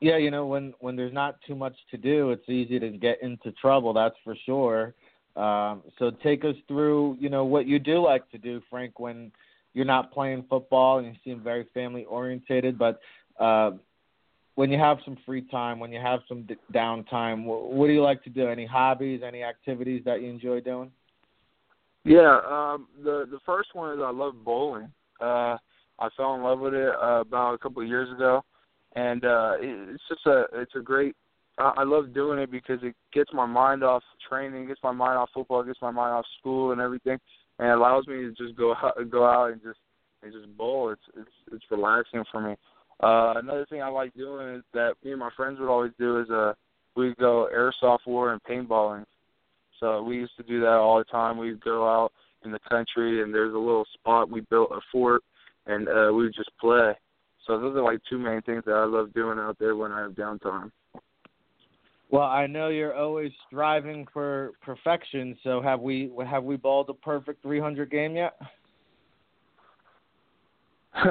Yeah, 0.00 0.16
you 0.16 0.30
know, 0.30 0.46
when 0.46 0.72
when 0.80 0.96
there's 0.96 1.12
not 1.12 1.36
too 1.46 1.54
much 1.54 1.76
to 1.90 1.98
do, 1.98 2.30
it's 2.30 2.48
easy 2.48 2.80
to 2.80 2.88
get 2.88 3.22
into 3.22 3.52
trouble. 3.52 3.92
That's 3.92 4.16
for 4.24 4.34
sure. 4.46 4.94
Um, 5.36 5.82
so 5.98 6.10
take 6.22 6.44
us 6.44 6.56
through, 6.66 7.16
you 7.20 7.28
know, 7.28 7.44
what 7.44 7.66
you 7.66 7.78
do 7.78 8.02
like 8.02 8.28
to 8.30 8.38
do, 8.38 8.60
Frank, 8.68 8.98
when 8.98 9.30
you're 9.74 9.84
not 9.84 10.10
playing 10.10 10.44
football 10.50 10.98
and 10.98 11.06
you 11.06 11.14
seem 11.22 11.42
very 11.42 11.66
family 11.72 12.04
orientated. 12.06 12.78
But 12.78 12.98
uh, 13.38 13.72
when 14.56 14.72
you 14.72 14.78
have 14.78 14.98
some 15.04 15.16
free 15.24 15.42
time, 15.42 15.78
when 15.78 15.92
you 15.92 16.00
have 16.00 16.20
some 16.28 16.42
d- 16.42 16.56
downtime, 16.74 17.44
what, 17.44 17.70
what 17.70 17.86
do 17.86 17.92
you 17.92 18.02
like 18.02 18.24
to 18.24 18.30
do? 18.30 18.48
Any 18.48 18.66
hobbies, 18.66 19.20
any 19.24 19.44
activities 19.44 20.02
that 20.04 20.20
you 20.22 20.28
enjoy 20.30 20.60
doing? 20.60 20.90
Yeah, 22.04 22.40
um, 22.48 22.88
the 23.02 23.26
the 23.30 23.40
first 23.44 23.74
one 23.74 23.92
is 23.92 24.02
I 24.02 24.10
love 24.10 24.34
bowling. 24.44 24.92
Uh, 25.20 25.56
I 25.98 26.08
fell 26.16 26.34
in 26.34 26.42
love 26.42 26.60
with 26.60 26.74
it 26.74 26.94
uh, 27.00 27.20
about 27.20 27.54
a 27.54 27.58
couple 27.58 27.82
of 27.82 27.88
years 27.88 28.10
ago, 28.10 28.42
and 28.96 29.24
uh, 29.24 29.52
it, 29.60 29.90
it's 29.94 30.02
just 30.08 30.26
a 30.26 30.44
it's 30.54 30.74
a 30.74 30.80
great. 30.80 31.14
I, 31.58 31.72
I 31.78 31.84
love 31.84 32.14
doing 32.14 32.38
it 32.38 32.50
because 32.50 32.78
it 32.82 32.94
gets 33.12 33.30
my 33.34 33.44
mind 33.44 33.84
off 33.84 34.02
training, 34.26 34.66
gets 34.66 34.80
my 34.82 34.92
mind 34.92 35.18
off 35.18 35.28
football, 35.34 35.62
gets 35.62 35.82
my 35.82 35.90
mind 35.90 36.14
off 36.14 36.24
school 36.38 36.72
and 36.72 36.80
everything, 36.80 37.18
and 37.58 37.68
it 37.68 37.76
allows 37.76 38.06
me 38.06 38.14
to 38.14 38.32
just 38.32 38.56
go 38.56 38.74
out, 38.74 38.94
go 39.10 39.26
out 39.26 39.52
and 39.52 39.62
just 39.62 39.78
and 40.22 40.32
just 40.32 40.56
bowl. 40.56 40.90
It's 40.90 41.02
it's 41.18 41.52
it's 41.52 41.64
relaxing 41.70 42.24
for 42.32 42.40
me. 42.40 42.56
Uh, 43.02 43.34
another 43.36 43.66
thing 43.68 43.82
I 43.82 43.88
like 43.88 44.14
doing 44.14 44.54
is 44.56 44.62
that 44.72 44.94
me 45.04 45.10
and 45.10 45.20
my 45.20 45.30
friends 45.36 45.58
would 45.60 45.70
always 45.70 45.92
do 45.98 46.20
is 46.20 46.30
uh 46.30 46.54
we 46.96 47.14
go 47.20 47.48
airsoft 47.54 48.06
war 48.06 48.32
and 48.32 48.42
paintballing. 48.42 49.04
So 49.80 50.02
we 50.02 50.16
used 50.16 50.36
to 50.36 50.42
do 50.42 50.60
that 50.60 50.76
all 50.76 50.98
the 50.98 51.04
time. 51.04 51.38
We'd 51.38 51.64
go 51.64 51.88
out 51.88 52.12
in 52.44 52.52
the 52.52 52.60
country, 52.68 53.22
and 53.22 53.34
there's 53.34 53.54
a 53.54 53.58
little 53.58 53.86
spot 53.94 54.30
we 54.30 54.42
built 54.42 54.70
a 54.70 54.80
fort, 54.92 55.22
and 55.66 55.88
uh, 55.88 56.10
we 56.12 56.24
would 56.24 56.34
just 56.34 56.50
play. 56.60 56.92
So 57.46 57.58
those 57.58 57.74
are 57.74 57.82
like 57.82 58.00
two 58.08 58.18
main 58.18 58.42
things 58.42 58.62
that 58.66 58.74
I 58.74 58.84
love 58.84 59.12
doing 59.14 59.38
out 59.38 59.58
there 59.58 59.74
when 59.74 59.92
I 59.92 60.02
have 60.02 60.12
downtime. 60.12 60.70
Well, 62.10 62.28
I 62.28 62.46
know 62.46 62.68
you're 62.68 62.94
always 62.94 63.30
striving 63.46 64.06
for 64.12 64.52
perfection. 64.62 65.36
So 65.44 65.62
have 65.62 65.80
we 65.80 66.10
have 66.26 66.42
we 66.44 66.56
balled 66.56 66.90
a 66.90 66.94
perfect 66.94 67.42
300 67.42 67.90
game 67.90 68.16
yet? 68.16 68.36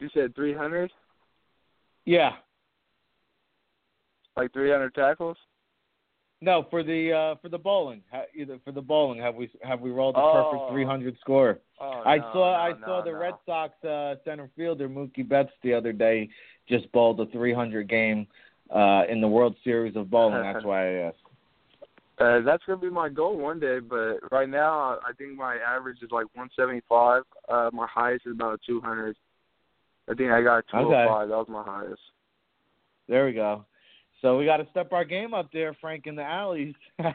you 0.00 0.08
said 0.14 0.34
300? 0.34 0.90
Yeah. 2.06 2.32
Like 4.36 4.52
300 4.52 4.94
tackles? 4.94 5.36
No, 6.42 6.66
for 6.70 6.82
the 6.82 7.12
uh 7.12 7.34
for 7.40 7.48
the 7.48 7.58
bowling. 7.58 8.02
Either 8.34 8.58
for 8.64 8.72
the 8.72 8.82
bowling, 8.82 9.20
have 9.20 9.34
we 9.34 9.50
have 9.62 9.80
we 9.80 9.90
rolled 9.90 10.16
a 10.16 10.18
oh. 10.18 10.50
perfect 10.50 10.72
300 10.72 11.16
score? 11.20 11.58
Oh, 11.80 12.02
I 12.04 12.18
no, 12.18 12.30
saw 12.32 12.52
no, 12.52 12.58
I 12.58 12.70
no, 12.72 12.86
saw 12.86 13.02
the 13.02 13.12
no. 13.12 13.18
Red 13.18 13.34
Sox 13.46 13.84
uh 13.84 14.16
center 14.24 14.50
fielder 14.56 14.88
Mookie 14.88 15.26
Betts 15.26 15.50
the 15.62 15.72
other 15.72 15.92
day 15.92 16.28
just 16.68 16.90
bowled 16.92 17.20
a 17.20 17.26
300 17.26 17.88
game 17.88 18.26
uh 18.74 19.04
in 19.08 19.20
the 19.20 19.28
World 19.28 19.56
Series 19.64 19.96
of 19.96 20.10
bowling. 20.10 20.42
That's 20.42 20.64
why 20.64 20.88
I 20.88 20.92
asked. 21.06 21.16
Uh, 22.18 22.40
that's 22.40 22.62
gonna 22.66 22.80
be 22.80 22.88
my 22.88 23.10
goal 23.10 23.36
one 23.36 23.60
day, 23.60 23.78
but 23.78 24.18
right 24.30 24.48
now 24.48 24.98
I 25.06 25.12
think 25.18 25.36
my 25.36 25.56
average 25.56 25.98
is 26.02 26.10
like 26.10 26.26
175. 26.34 27.22
Uh, 27.48 27.70
my 27.74 27.86
highest 27.86 28.26
is 28.26 28.32
about 28.32 28.60
200. 28.66 29.14
I 30.08 30.14
think 30.14 30.30
I 30.30 30.42
got 30.42 30.64
205. 30.70 30.86
Okay. 30.86 31.30
That 31.30 31.36
was 31.36 31.46
my 31.48 31.62
highest. 31.62 32.00
There 33.08 33.26
we 33.26 33.32
go. 33.32 33.66
So 34.22 34.38
we 34.38 34.44
got 34.44 34.58
to 34.58 34.66
step 34.70 34.92
our 34.92 35.04
game 35.04 35.34
up 35.34 35.50
there, 35.52 35.76
Frank, 35.80 36.06
in 36.06 36.16
the 36.16 36.22
alleys. 36.22 36.74
hey, 36.98 37.12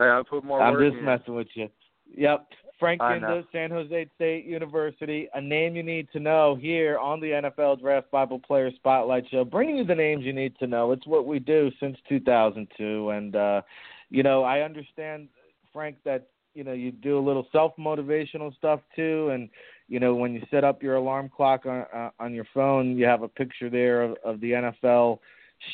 I 0.00 0.22
put 0.28 0.44
more 0.44 0.62
I'm 0.62 0.78
just 0.78 0.96
in. 0.96 1.04
messing 1.04 1.34
with 1.34 1.48
you. 1.54 1.68
Yep. 2.16 2.46
Frank 2.82 3.00
know. 3.00 3.44
San 3.52 3.70
Jose 3.70 4.06
State 4.16 4.44
University, 4.44 5.28
a 5.34 5.40
name 5.40 5.76
you 5.76 5.84
need 5.84 6.08
to 6.12 6.18
know 6.18 6.56
here 6.60 6.98
on 6.98 7.20
the 7.20 7.28
NFL 7.28 7.80
Draft 7.80 8.10
Bible 8.10 8.40
Player 8.40 8.72
Spotlight 8.74 9.24
Show, 9.30 9.44
bringing 9.44 9.76
you 9.76 9.84
the 9.84 9.94
names 9.94 10.24
you 10.24 10.32
need 10.32 10.58
to 10.58 10.66
know. 10.66 10.90
It's 10.90 11.06
what 11.06 11.24
we 11.24 11.38
do 11.38 11.70
since 11.78 11.96
2002, 12.08 13.10
and 13.10 13.36
uh, 13.36 13.62
you 14.10 14.24
know 14.24 14.42
I 14.42 14.62
understand, 14.62 15.28
Frank, 15.72 15.96
that 16.04 16.26
you 16.54 16.64
know 16.64 16.72
you 16.72 16.90
do 16.90 17.20
a 17.20 17.24
little 17.24 17.46
self 17.52 17.72
motivational 17.78 18.52
stuff 18.56 18.80
too, 18.96 19.28
and 19.32 19.48
you 19.92 20.00
know 20.00 20.14
when 20.14 20.32
you 20.32 20.40
set 20.50 20.64
up 20.64 20.82
your 20.82 20.94
alarm 20.94 21.28
clock 21.28 21.66
on 21.66 21.84
uh, 21.94 22.08
on 22.18 22.32
your 22.32 22.46
phone, 22.54 22.96
you 22.96 23.04
have 23.04 23.22
a 23.22 23.28
picture 23.28 23.68
there 23.68 24.02
of, 24.02 24.16
of 24.24 24.40
the 24.40 24.52
NFL 24.52 25.18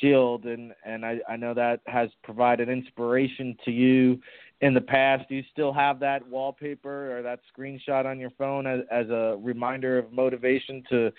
shield, 0.00 0.44
and 0.44 0.72
and 0.84 1.06
I, 1.06 1.20
I 1.28 1.36
know 1.36 1.54
that 1.54 1.82
has 1.86 2.10
provided 2.24 2.68
inspiration 2.68 3.56
to 3.64 3.70
you 3.70 4.18
in 4.60 4.74
the 4.74 4.80
past. 4.80 5.28
Do 5.28 5.36
you 5.36 5.44
still 5.52 5.72
have 5.72 6.00
that 6.00 6.26
wallpaper 6.26 7.16
or 7.16 7.22
that 7.22 7.38
screenshot 7.56 8.06
on 8.06 8.18
your 8.18 8.30
phone 8.30 8.66
as, 8.66 8.80
as 8.90 9.08
a 9.08 9.38
reminder 9.40 9.98
of 9.98 10.12
motivation 10.12 10.82
to 10.90 11.12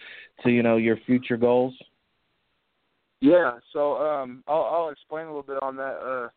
to 0.44 0.50
you 0.50 0.62
know 0.62 0.76
your 0.76 0.98
future 1.06 1.38
goals? 1.38 1.74
Yeah, 3.22 3.60
so 3.72 3.96
um, 3.96 4.44
I'll, 4.46 4.64
I'll 4.64 4.90
explain 4.90 5.24
a 5.24 5.30
little 5.30 5.44
bit 5.44 5.64
on 5.64 5.78
that. 5.78 6.00
Uh, 6.04 6.28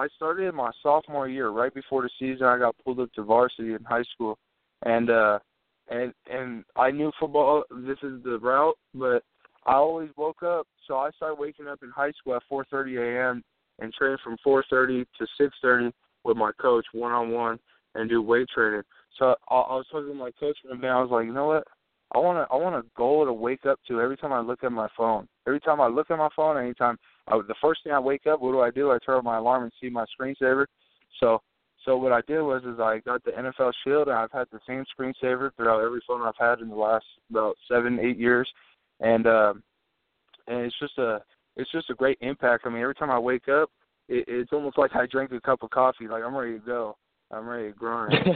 I 0.00 0.06
started 0.14 0.48
in 0.48 0.54
my 0.54 0.70
sophomore 0.80 1.28
year, 1.28 1.48
right 1.48 1.74
before 1.74 2.02
the 2.02 2.10
season. 2.20 2.46
I 2.46 2.56
got 2.56 2.76
pulled 2.84 3.00
up 3.00 3.12
to 3.14 3.24
varsity 3.24 3.74
in 3.74 3.82
high 3.82 4.04
school, 4.14 4.38
and 4.84 5.10
uh, 5.10 5.40
and 5.88 6.12
and 6.30 6.64
I 6.76 6.90
knew 6.90 7.12
football. 7.18 7.64
This 7.70 7.98
is 8.02 8.22
the 8.24 8.38
route, 8.40 8.76
but 8.94 9.22
I 9.66 9.74
always 9.74 10.10
woke 10.16 10.42
up. 10.42 10.66
So 10.86 10.96
I 10.96 11.10
started 11.12 11.38
waking 11.38 11.68
up 11.68 11.80
in 11.82 11.90
high 11.90 12.12
school 12.12 12.36
at 12.36 12.42
4:30 12.50 12.98
a.m. 12.98 13.44
and 13.78 13.92
trained 13.92 14.20
from 14.22 14.36
4:30 14.46 15.06
to 15.18 15.26
6:30 15.64 15.92
with 16.24 16.36
my 16.36 16.52
coach 16.60 16.86
one 16.92 17.12
on 17.12 17.30
one 17.30 17.58
and 17.94 18.08
do 18.08 18.22
weight 18.22 18.48
training. 18.54 18.82
So 19.18 19.34
I, 19.48 19.54
I 19.54 19.76
was 19.76 19.86
talking 19.90 20.08
to 20.08 20.14
my 20.14 20.30
coach 20.38 20.56
one 20.64 20.80
day. 20.80 20.88
I 20.88 21.00
was 21.00 21.10
like, 21.10 21.26
you 21.26 21.32
know 21.32 21.46
what? 21.46 21.64
I 22.14 22.18
want 22.18 22.38
to 22.38 22.52
I 22.52 22.56
want 22.56 22.76
a 22.76 22.88
goal 22.96 23.24
to 23.24 23.32
wake 23.32 23.66
up 23.66 23.80
to 23.88 24.00
every 24.00 24.16
time 24.16 24.32
I 24.32 24.40
look 24.40 24.64
at 24.64 24.72
my 24.72 24.88
phone. 24.96 25.28
Every 25.46 25.60
time 25.60 25.80
I 25.80 25.88
look 25.88 26.10
at 26.10 26.18
my 26.18 26.28
phone, 26.34 26.56
anytime 26.56 26.98
I, 27.28 27.38
the 27.38 27.54
first 27.60 27.82
thing 27.84 27.92
I 27.92 28.00
wake 28.00 28.26
up, 28.26 28.40
what 28.40 28.52
do 28.52 28.60
I 28.60 28.70
do? 28.70 28.90
I 28.90 28.98
turn 29.04 29.16
on 29.16 29.24
my 29.24 29.38
alarm 29.38 29.64
and 29.64 29.72
see 29.80 29.88
my 29.88 30.04
screensaver. 30.18 30.66
So 31.20 31.40
so 31.84 31.96
what 31.96 32.12
I 32.12 32.20
did 32.22 32.40
was 32.40 32.62
is 32.64 32.80
I 32.80 33.00
got 33.04 33.22
the 33.24 33.32
NFL 33.32 33.72
Shield 33.82 34.08
and 34.08 34.16
I've 34.16 34.32
had 34.32 34.46
the 34.52 34.60
same 34.66 34.84
screensaver 34.98 35.50
throughout 35.54 35.84
every 35.84 36.00
phone 36.06 36.22
I've 36.22 36.34
had 36.38 36.60
in 36.60 36.68
the 36.68 36.76
last 36.76 37.04
about 37.30 37.56
seven 37.70 37.98
eight 38.00 38.18
years, 38.18 38.48
and 39.00 39.26
um, 39.26 39.62
and 40.46 40.60
it's 40.60 40.78
just 40.78 40.96
a 40.98 41.20
it's 41.56 41.70
just 41.72 41.90
a 41.90 41.94
great 41.94 42.18
impact. 42.20 42.64
I 42.66 42.70
mean, 42.70 42.82
every 42.82 42.94
time 42.94 43.10
I 43.10 43.18
wake 43.18 43.48
up, 43.48 43.70
it, 44.08 44.24
it's 44.26 44.52
almost 44.52 44.78
like 44.78 44.94
I 44.94 45.06
drank 45.06 45.32
a 45.32 45.40
cup 45.40 45.62
of 45.62 45.70
coffee. 45.70 46.08
Like 46.08 46.22
I'm 46.24 46.36
ready 46.36 46.54
to 46.54 46.64
go. 46.64 46.96
I'm 47.30 47.48
ready 47.48 47.72
to 47.72 47.76
grind. 47.76 48.12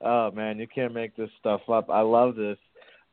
oh 0.00 0.30
man, 0.32 0.58
you 0.58 0.66
can't 0.66 0.94
make 0.94 1.14
this 1.16 1.30
stuff 1.38 1.60
up. 1.68 1.90
I 1.90 2.00
love 2.00 2.36
this. 2.36 2.58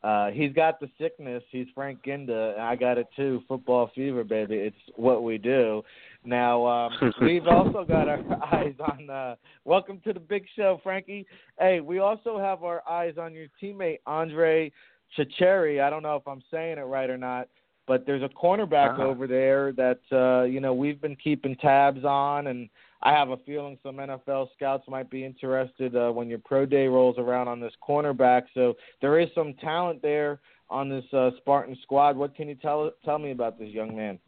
Uh, 0.02 0.30
he's 0.30 0.54
got 0.54 0.80
the 0.80 0.90
sickness. 1.00 1.44
He's 1.52 1.68
Frank 1.76 2.04
Ginda, 2.04 2.54
and 2.54 2.62
I 2.62 2.76
got 2.76 2.98
it 2.98 3.08
too. 3.16 3.42
Football 3.48 3.92
fever, 3.94 4.24
baby. 4.24 4.56
It's 4.56 4.76
what 4.96 5.24
we 5.24 5.38
do. 5.38 5.84
Now 6.24 6.66
um, 6.66 7.14
we've 7.22 7.48
also 7.48 7.84
got 7.84 8.08
our 8.08 8.24
eyes 8.54 8.76
on. 8.80 9.10
Uh, 9.10 9.36
welcome 9.66 10.00
to 10.06 10.14
the 10.14 10.20
big 10.20 10.46
show, 10.56 10.80
Frankie. 10.84 11.28
Hey, 11.60 11.82
we 11.82 12.00
also 12.00 12.40
have 12.40 12.64
our 12.64 12.82
eyes 12.90 13.16
on 13.20 13.34
your 13.34 13.48
teammate 13.62 14.00
Andre 14.06 14.72
Chachere. 15.18 15.82
I 15.82 15.90
don't 15.90 16.04
know 16.04 16.16
if 16.16 16.28
I'm 16.28 16.44
saying 16.50 16.78
it 16.78 16.84
right 16.84 17.10
or 17.10 17.18
not, 17.18 17.50
but 17.86 18.06
there's 18.06 18.24
a 18.24 18.30
cornerback 18.30 18.94
uh-huh. 18.94 19.04
over 19.04 19.28
there 19.28 19.74
that 19.74 20.00
uh, 20.14 20.44
you 20.46 20.62
know 20.62 20.74
we've 20.74 21.02
been 21.02 21.18
keeping 21.18 21.58
tabs 21.58 22.06
on, 22.06 22.48
and 22.48 22.70
I 23.02 23.12
have 23.14 23.30
a 23.30 23.38
feeling 23.38 23.78
some 23.82 23.96
NFL 23.96 24.48
scouts 24.56 24.84
might 24.88 25.10
be 25.10 25.24
interested 25.24 25.96
uh, 25.96 26.12
when 26.12 26.28
your 26.28 26.40
pro 26.40 26.66
day 26.66 26.88
rolls 26.88 27.16
around 27.18 27.48
on 27.48 27.60
this 27.60 27.74
cornerback. 27.88 28.44
So 28.54 28.76
there 29.02 29.20
is 29.20 29.30
some 29.34 29.54
talent 29.56 30.02
there 30.02 30.40
on 30.70 30.90
this 30.90 31.06
uh, 31.14 31.32
Spartan 31.38 31.78
squad. 31.84 32.18
What 32.18 32.36
can 32.36 32.50
you 32.50 32.56
tell 32.56 32.92
tell 33.06 33.18
me 33.18 33.32
about 33.32 33.58
this 33.58 33.70
young 33.70 33.96
man? 33.96 34.20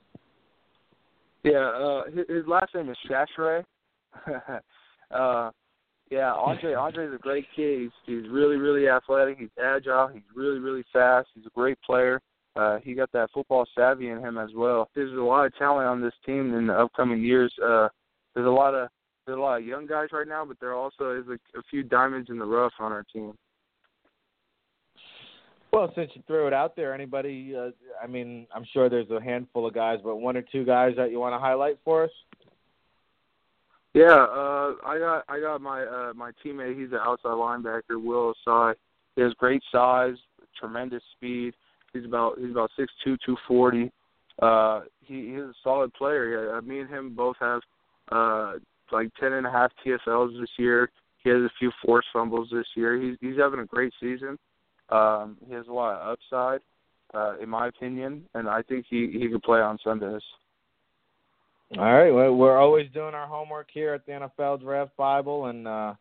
Yeah, 1.43 1.69
uh, 1.69 2.03
his, 2.05 2.47
last 2.47 2.73
name 2.75 2.89
is 2.89 2.97
Chachere. 3.09 3.63
uh, 5.11 5.51
yeah, 6.09 6.33
Andre 6.33 6.73
Andre's 6.73 7.15
a 7.15 7.17
great 7.17 7.45
kid. 7.55 7.81
He's, 7.81 7.91
he's 8.05 8.29
really 8.29 8.57
really 8.57 8.87
athletic. 8.87 9.37
He's 9.37 9.49
agile. 9.61 10.09
He's 10.13 10.23
really 10.35 10.59
really 10.59 10.83
fast. 10.93 11.27
He's 11.33 11.45
a 11.45 11.51
great 11.55 11.81
player. 11.81 12.21
Uh, 12.55 12.79
he 12.83 12.93
got 12.93 13.11
that 13.13 13.29
football 13.33 13.65
savvy 13.75 14.09
in 14.09 14.19
him 14.19 14.37
as 14.37 14.49
well. 14.55 14.89
There's 14.93 15.13
a 15.13 15.21
lot 15.21 15.45
of 15.45 15.55
talent 15.57 15.87
on 15.87 16.01
this 16.01 16.13
team 16.25 16.53
in 16.53 16.67
the 16.67 16.73
upcoming 16.73 17.23
years. 17.23 17.53
Uh, 17.63 17.87
there's 18.33 18.47
a 18.47 18.49
lot 18.49 18.73
of 18.73 18.89
there's 19.25 19.37
a 19.37 19.41
lot 19.41 19.61
of 19.61 19.65
young 19.65 19.85
guys 19.85 20.07
right 20.11 20.27
now, 20.27 20.43
but 20.45 20.59
there 20.59 20.73
also 20.73 21.11
is 21.17 21.27
a, 21.27 21.57
a 21.57 21.63
few 21.69 21.83
diamonds 21.83 22.29
in 22.29 22.39
the 22.39 22.45
rough 22.45 22.73
on 22.79 22.91
our 22.91 23.03
team. 23.13 23.33
Well, 25.71 25.91
since 25.95 26.11
you 26.15 26.23
threw 26.27 26.47
it 26.47 26.53
out 26.53 26.75
there, 26.75 26.93
anybody? 26.93 27.55
Uh, 27.55 27.69
I 28.03 28.07
mean, 28.07 28.45
I'm 28.53 28.65
sure 28.73 28.89
there's 28.89 29.09
a 29.09 29.21
handful 29.21 29.65
of 29.65 29.73
guys, 29.73 29.99
but 30.03 30.17
one 30.17 30.35
or 30.35 30.41
two 30.41 30.65
guys 30.65 30.95
that 30.97 31.11
you 31.11 31.19
want 31.19 31.33
to 31.33 31.39
highlight 31.39 31.77
for 31.85 32.03
us. 32.03 32.11
Yeah, 33.93 34.05
uh, 34.05 34.73
I 34.85 34.97
got 34.99 35.23
I 35.29 35.39
got 35.39 35.61
my 35.61 35.83
uh, 35.83 36.13
my 36.13 36.31
teammate. 36.43 36.79
He's 36.79 36.91
an 36.91 36.99
outside 37.01 37.29
linebacker, 37.29 38.01
Will 38.03 38.33
Osai. 38.47 38.73
He 39.15 39.21
has 39.21 39.33
great 39.33 39.61
size, 39.71 40.15
tremendous 40.57 41.03
speed. 41.15 41.53
He's 41.93 42.05
about 42.05 42.39
he's 42.39 42.51
about 42.51 42.71
six 42.77 42.91
two, 43.03 43.17
two 43.25 43.37
forty. 43.47 43.91
Uh, 44.41 44.81
he 45.01 45.29
he's 45.31 45.41
a 45.41 45.53
solid 45.63 45.93
player. 45.93 46.53
Yeah, 46.53 46.59
me 46.61 46.79
and 46.79 46.89
him 46.89 47.13
both 47.15 47.35
have 47.39 47.61
uh, 48.11 48.53
like 48.91 49.09
ten 49.19 49.33
and 49.33 49.45
a 49.45 49.51
half 49.51 49.71
TFLs 49.85 50.39
this 50.39 50.49
year. 50.57 50.89
He 51.23 51.29
has 51.29 51.39
a 51.39 51.51
few 51.59 51.71
forced 51.85 52.07
fumbles 52.11 52.49
this 52.51 52.65
year. 52.75 52.99
He's 53.01 53.17
he's 53.21 53.37
having 53.37 53.59
a 53.59 53.65
great 53.65 53.93
season. 53.99 54.37
Um, 54.89 55.37
he 55.47 55.53
has 55.53 55.67
a 55.67 55.71
lot 55.71 55.95
of 55.95 56.13
upside, 56.13 56.59
uh, 57.13 57.37
in 57.41 57.49
my 57.49 57.67
opinion, 57.67 58.23
and 58.33 58.49
I 58.49 58.61
think 58.63 58.85
he 58.89 59.09
he 59.11 59.29
could 59.29 59.43
play 59.43 59.59
on 59.59 59.77
Sundays. 59.83 60.21
All 61.77 61.85
right, 61.85 62.11
well, 62.11 62.35
we're 62.35 62.57
always 62.57 62.91
doing 62.91 63.13
our 63.13 63.27
homework 63.27 63.69
here 63.73 63.93
at 63.93 64.05
the 64.05 64.11
NFL 64.11 64.61
Draft 64.61 64.91
Bible, 64.97 65.45
and 65.45 65.65
uh, 65.65 65.93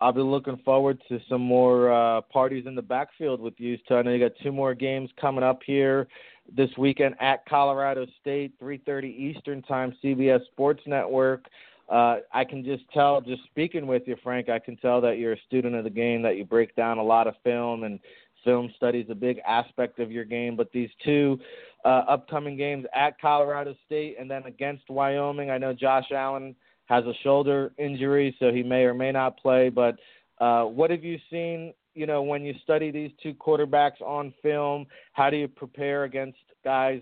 I'll 0.00 0.12
be 0.12 0.20
looking 0.20 0.58
forward 0.64 1.02
to 1.08 1.18
some 1.28 1.40
more 1.40 1.92
uh, 1.92 2.20
parties 2.20 2.66
in 2.66 2.76
the 2.76 2.82
backfield 2.82 3.40
with 3.40 3.54
you. 3.58 3.76
So 3.88 3.96
I 3.96 4.02
know 4.02 4.12
you 4.12 4.20
got 4.20 4.38
two 4.44 4.52
more 4.52 4.74
games 4.74 5.10
coming 5.20 5.42
up 5.42 5.60
here 5.66 6.06
this 6.54 6.70
weekend 6.78 7.14
at 7.20 7.44
Colorado 7.46 8.06
State, 8.20 8.58
3:30 8.58 9.08
Eastern 9.08 9.62
Time, 9.62 9.94
CBS 10.02 10.44
Sports 10.46 10.82
Network. 10.86 11.46
Uh, 11.88 12.18
I 12.34 12.44
can 12.44 12.64
just 12.64 12.84
tell, 12.92 13.20
just 13.22 13.42
speaking 13.44 13.86
with 13.86 14.02
you, 14.06 14.16
Frank, 14.22 14.50
I 14.50 14.58
can 14.58 14.76
tell 14.76 15.00
that 15.00 15.18
you're 15.18 15.32
a 15.32 15.40
student 15.46 15.74
of 15.74 15.84
the 15.84 15.90
game, 15.90 16.20
that 16.22 16.36
you 16.36 16.44
break 16.44 16.76
down 16.76 16.98
a 16.98 17.02
lot 17.02 17.26
of 17.26 17.34
film, 17.42 17.84
and 17.84 17.98
film 18.44 18.70
study 18.76 19.00
is 19.00 19.10
a 19.10 19.14
big 19.14 19.40
aspect 19.46 19.98
of 19.98 20.12
your 20.12 20.24
game. 20.24 20.54
But 20.54 20.70
these 20.72 20.90
two 21.04 21.38
uh, 21.84 22.04
upcoming 22.08 22.56
games 22.56 22.84
at 22.94 23.18
Colorado 23.20 23.74
State 23.86 24.16
and 24.18 24.30
then 24.30 24.44
against 24.44 24.88
Wyoming, 24.90 25.50
I 25.50 25.58
know 25.58 25.72
Josh 25.72 26.10
Allen 26.12 26.54
has 26.86 27.04
a 27.04 27.14
shoulder 27.22 27.72
injury, 27.78 28.36
so 28.38 28.52
he 28.52 28.62
may 28.62 28.84
or 28.84 28.94
may 28.94 29.12
not 29.12 29.38
play. 29.38 29.68
But 29.68 29.96
uh, 30.40 30.64
what 30.64 30.90
have 30.90 31.04
you 31.04 31.18
seen 31.30 31.72
you 31.98 32.06
know, 32.06 32.22
when 32.22 32.44
you 32.44 32.54
study 32.62 32.90
these 32.90 33.10
two 33.22 33.34
quarterbacks 33.34 34.00
on 34.00 34.32
film, 34.42 34.86
how 35.12 35.28
do 35.30 35.36
you 35.36 35.48
prepare 35.48 36.04
against 36.04 36.38
guys 36.64 37.00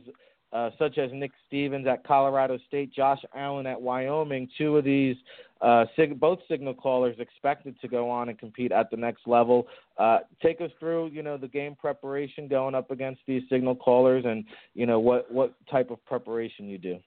uh, 0.52 0.70
such 0.78 0.96
as 0.96 1.10
Nick 1.12 1.32
Stevens 1.46 1.86
at 1.86 2.06
Colorado 2.06 2.58
State, 2.66 2.92
Josh 2.92 3.20
Allen 3.34 3.66
at 3.66 3.80
Wyoming, 3.80 4.48
two 4.56 4.78
of 4.78 4.84
these 4.84 5.16
uh, 5.60 5.84
sig- 5.96 6.18
both 6.18 6.38
signal 6.48 6.72
callers 6.72 7.16
expected 7.18 7.78
to 7.80 7.88
go 7.88 8.08
on 8.08 8.28
and 8.28 8.38
compete 8.38 8.72
at 8.72 8.90
the 8.90 8.96
next 8.96 9.26
level. 9.26 9.66
Uh, 9.98 10.20
take 10.42 10.60
us 10.60 10.70
through, 10.78 11.08
you 11.08 11.22
know, 11.22 11.36
the 11.36 11.48
game 11.48 11.74
preparation 11.74 12.48
going 12.48 12.74
up 12.74 12.90
against 12.90 13.20
these 13.26 13.42
signal 13.50 13.74
callers, 13.74 14.24
and 14.26 14.44
you 14.74 14.86
know 14.86 15.00
what 15.00 15.30
what 15.30 15.54
type 15.70 15.90
of 15.90 16.02
preparation 16.06 16.68
you 16.68 16.78
do. 16.78 16.98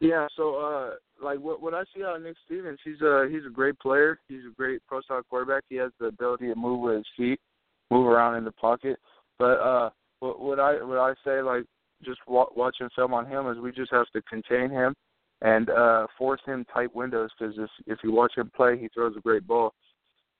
Yeah, 0.00 0.26
so 0.36 0.54
uh 0.56 0.90
like 1.22 1.38
what 1.38 1.60
what 1.60 1.74
I 1.74 1.82
see 1.94 2.02
out 2.04 2.16
of 2.16 2.22
Nick 2.22 2.36
Stevens, 2.44 2.78
he's 2.84 3.00
a 3.00 3.28
he's 3.30 3.46
a 3.46 3.50
great 3.50 3.78
player. 3.78 4.18
He's 4.28 4.44
a 4.50 4.54
great 4.54 4.80
pro 4.86 5.00
style 5.02 5.22
quarterback. 5.28 5.64
He 5.68 5.76
has 5.76 5.92
the 5.98 6.06
ability 6.06 6.48
to 6.48 6.54
move 6.54 6.80
with 6.80 6.96
his 6.96 7.06
feet, 7.16 7.40
move 7.90 8.06
around 8.06 8.36
in 8.36 8.44
the 8.44 8.52
pocket. 8.52 8.98
But 9.38 9.60
uh 9.60 9.90
what 10.20 10.40
what 10.40 10.60
I 10.60 10.82
what 10.82 10.98
I 10.98 11.14
say 11.24 11.42
like 11.42 11.64
just 12.04 12.20
wa- 12.26 12.48
watching 12.56 12.88
film 12.94 13.12
on 13.12 13.26
him 13.26 13.48
is 13.48 13.58
we 13.58 13.72
just 13.72 13.92
have 13.92 14.06
to 14.14 14.22
contain 14.22 14.70
him 14.70 14.94
and 15.42 15.70
uh 15.70 16.06
force 16.18 16.40
him 16.46 16.64
tight 16.72 16.94
windows 16.94 17.30
because 17.38 17.54
if 17.58 17.70
if 17.86 17.98
you 18.02 18.12
watch 18.12 18.32
him 18.36 18.50
play, 18.54 18.78
he 18.78 18.88
throws 18.88 19.14
a 19.16 19.20
great 19.20 19.46
ball. 19.46 19.74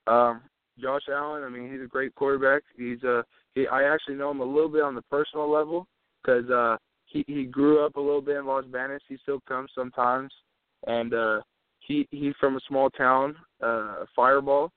Um 0.07 0.43
Josh 0.81 1.03
Allen, 1.13 1.45
I 1.45 1.49
mean, 1.49 1.71
he's 1.71 1.83
a 1.83 1.87
great 1.87 2.15
quarterback. 2.15 2.63
He's 2.77 3.03
uh 3.05 3.23
he 3.55 3.67
I 3.67 3.85
actually 3.85 4.15
know 4.17 4.31
him 4.31 4.41
a 4.41 4.45
little 4.45 4.69
bit 4.69 4.83
on 4.83 4.95
the 4.95 5.03
personal 5.03 5.51
level 5.51 5.87
because 6.23 6.49
uh 6.51 6.77
he 7.07 7.25
he 7.27 7.45
grew 7.45 7.85
up 7.85 7.97
a 7.97 8.01
little 8.01 8.23
bit 8.23 8.37
in 8.37 8.47
Los 8.47 8.65
Banos. 8.67 9.01
He 9.09 9.19
still 9.23 9.41
comes 9.49 9.71
sometimes, 9.75 10.33
and 10.87 11.15
uh, 11.15 11.41
he 11.81 12.07
he's 12.11 12.35
from 12.41 12.57
a 12.57 12.61
small 12.69 12.91
town, 12.91 13.37
uh, 13.63 14.05
Firebaugh, 14.17 14.69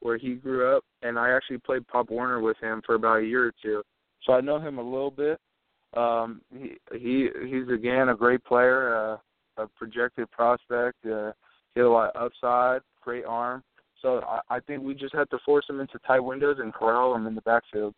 where 0.00 0.18
he 0.18 0.34
grew 0.34 0.76
up. 0.76 0.84
And 1.02 1.18
I 1.18 1.30
actually 1.30 1.58
played 1.58 1.86
Pop 1.88 2.10
Warner 2.10 2.40
with 2.40 2.56
him 2.58 2.82
for 2.84 2.94
about 2.94 3.20
a 3.20 3.24
year 3.24 3.46
or 3.46 3.52
two, 3.62 3.82
so 4.24 4.32
I 4.32 4.40
know 4.40 4.58
him 4.58 4.78
a 4.78 4.82
little 4.82 5.10
bit. 5.10 5.38
Um, 5.94 6.40
he 6.52 6.76
he 6.92 7.28
he's 7.46 7.68
again 7.68 8.08
a 8.08 8.16
great 8.16 8.42
player, 8.44 8.94
uh, 8.94 9.62
a 9.62 9.68
projected 9.76 10.30
prospect. 10.30 11.04
Uh, 11.04 11.32
he 11.74 11.80
had 11.80 11.86
a 11.86 11.90
lot 11.90 12.14
of 12.14 12.26
upside, 12.32 12.80
great 13.02 13.24
arm. 13.24 13.62
So 14.00 14.20
I, 14.20 14.56
I 14.56 14.60
think 14.60 14.82
we 14.82 14.94
just 14.94 15.14
have 15.14 15.28
to 15.30 15.38
force 15.44 15.64
him 15.68 15.80
into 15.80 15.98
tight 16.06 16.20
windows 16.20 16.56
and 16.60 16.72
corral 16.72 17.14
him 17.14 17.26
in 17.26 17.34
the 17.34 17.42
backfield. 17.42 17.94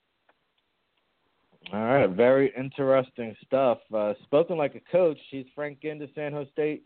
All 1.72 1.83
right, 1.83 2.11
very 2.11 2.53
interesting 2.59 3.35
stuff. 3.46 3.79
Uh, 3.92 4.12
spoken 4.24 4.59
like 4.59 4.74
a 4.74 4.92
coach, 4.92 5.16
he's 5.31 5.46
Frank 5.55 5.81
Ginda, 5.81 6.07
San 6.14 6.33
Jose 6.33 6.50
State 6.50 6.83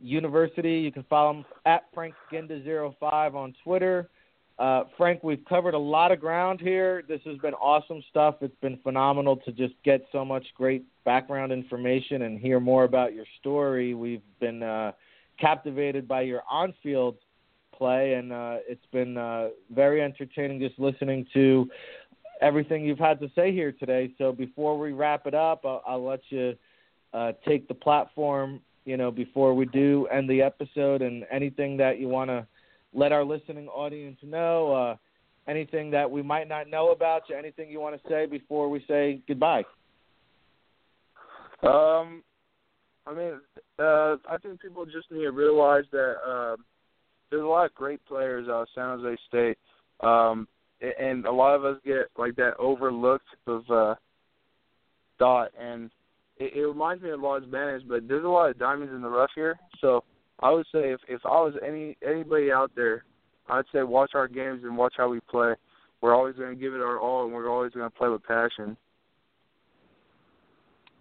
University. 0.00 0.74
You 0.74 0.92
can 0.92 1.04
follow 1.04 1.38
him 1.38 1.44
at 1.64 1.84
Frank 1.94 2.14
Ginda05 2.32 3.34
on 3.34 3.54
Twitter. 3.64 4.08
Uh, 4.58 4.84
Frank, 4.96 5.22
we've 5.22 5.44
covered 5.46 5.74
a 5.74 5.78
lot 5.78 6.12
of 6.12 6.20
ground 6.20 6.60
here. 6.60 7.02
This 7.06 7.20
has 7.26 7.36
been 7.38 7.52
awesome 7.54 8.02
stuff. 8.08 8.36
It's 8.40 8.56
been 8.62 8.78
phenomenal 8.82 9.36
to 9.38 9.52
just 9.52 9.74
get 9.84 10.06
so 10.12 10.24
much 10.24 10.46
great 10.56 10.84
background 11.04 11.52
information 11.52 12.22
and 12.22 12.40
hear 12.40 12.58
more 12.58 12.84
about 12.84 13.14
your 13.14 13.26
story. 13.38 13.92
We've 13.92 14.22
been 14.40 14.62
uh, 14.62 14.92
captivated 15.38 16.08
by 16.08 16.22
your 16.22 16.42
on-field 16.50 17.16
play, 17.76 18.14
and 18.14 18.32
uh, 18.32 18.56
it's 18.66 18.86
been 18.92 19.18
uh, 19.18 19.48
very 19.74 20.00
entertaining 20.02 20.58
just 20.58 20.78
listening 20.78 21.26
to 21.34 21.68
everything 22.40 22.84
you've 22.84 22.98
had 22.98 23.20
to 23.20 23.30
say 23.34 23.52
here 23.52 23.72
today. 23.72 24.12
So 24.16 24.32
before 24.32 24.78
we 24.78 24.92
wrap 24.92 25.26
it 25.26 25.34
up, 25.34 25.66
I'll, 25.66 25.82
I'll 25.86 26.04
let 26.04 26.20
you 26.30 26.54
uh, 27.12 27.32
take 27.46 27.68
the 27.68 27.74
platform. 27.74 28.60
You 28.86 28.96
know, 28.96 29.10
before 29.10 29.52
we 29.52 29.66
do 29.66 30.06
end 30.10 30.30
the 30.30 30.40
episode, 30.40 31.02
and 31.02 31.24
anything 31.30 31.76
that 31.76 31.98
you 31.98 32.08
want 32.08 32.30
to 32.30 32.46
let 32.94 33.12
our 33.12 33.24
listening 33.24 33.68
audience 33.68 34.16
know, 34.22 34.72
uh, 34.72 34.96
anything 35.50 35.90
that 35.90 36.10
we 36.10 36.22
might 36.22 36.48
not 36.48 36.70
know 36.70 36.92
about 36.92 37.22
you, 37.28 37.36
anything 37.36 37.68
you 37.68 37.80
want 37.80 38.00
to 38.00 38.08
say 38.08 38.26
before 38.26 38.70
we 38.70 38.82
say 38.88 39.20
goodbye. 39.28 39.64
Um, 41.62 42.22
I 43.06 43.14
mean, 43.14 43.40
uh, 43.78 44.16
I 44.28 44.36
think 44.42 44.60
people 44.60 44.84
just 44.84 45.10
need 45.10 45.22
to 45.22 45.30
realize 45.30 45.84
that 45.92 46.14
uh, 46.26 46.56
there's 47.30 47.42
a 47.42 47.46
lot 47.46 47.66
of 47.66 47.74
great 47.74 48.04
players 48.06 48.48
out 48.48 48.62
of 48.62 48.68
San 48.74 48.98
Jose 48.98 49.16
State, 49.28 49.58
um, 50.00 50.46
and 50.80 51.26
a 51.26 51.32
lot 51.32 51.54
of 51.54 51.64
us 51.64 51.76
get 51.84 52.06
like 52.16 52.36
that 52.36 52.54
overlooked 52.58 53.26
of 53.46 53.68
uh, 53.70 53.94
dot, 55.18 55.50
and 55.58 55.90
it, 56.38 56.52
it 56.54 56.66
reminds 56.66 57.02
me 57.02 57.10
of 57.10 57.20
Los 57.20 57.44
Banos, 57.44 57.82
but 57.88 58.06
there's 58.08 58.24
a 58.24 58.28
lot 58.28 58.50
of 58.50 58.58
diamonds 58.58 58.92
in 58.94 59.02
the 59.02 59.08
rough 59.08 59.30
here. 59.34 59.58
So 59.80 60.04
I 60.40 60.50
would 60.50 60.66
say 60.72 60.92
if 60.92 61.00
if 61.08 61.20
I 61.24 61.40
was 61.40 61.54
any 61.66 61.96
anybody 62.06 62.52
out 62.52 62.70
there, 62.76 63.04
I'd 63.48 63.64
say 63.72 63.82
watch 63.82 64.12
our 64.14 64.28
games 64.28 64.62
and 64.64 64.76
watch 64.76 64.94
how 64.96 65.08
we 65.08 65.20
play. 65.20 65.54
We're 66.00 66.14
always 66.14 66.36
going 66.36 66.54
to 66.54 66.60
give 66.60 66.74
it 66.74 66.80
our 66.80 66.98
all, 66.98 67.24
and 67.24 67.32
we're 67.32 67.50
always 67.50 67.72
going 67.72 67.90
to 67.90 67.96
play 67.96 68.08
with 68.08 68.22
passion. 68.22 68.76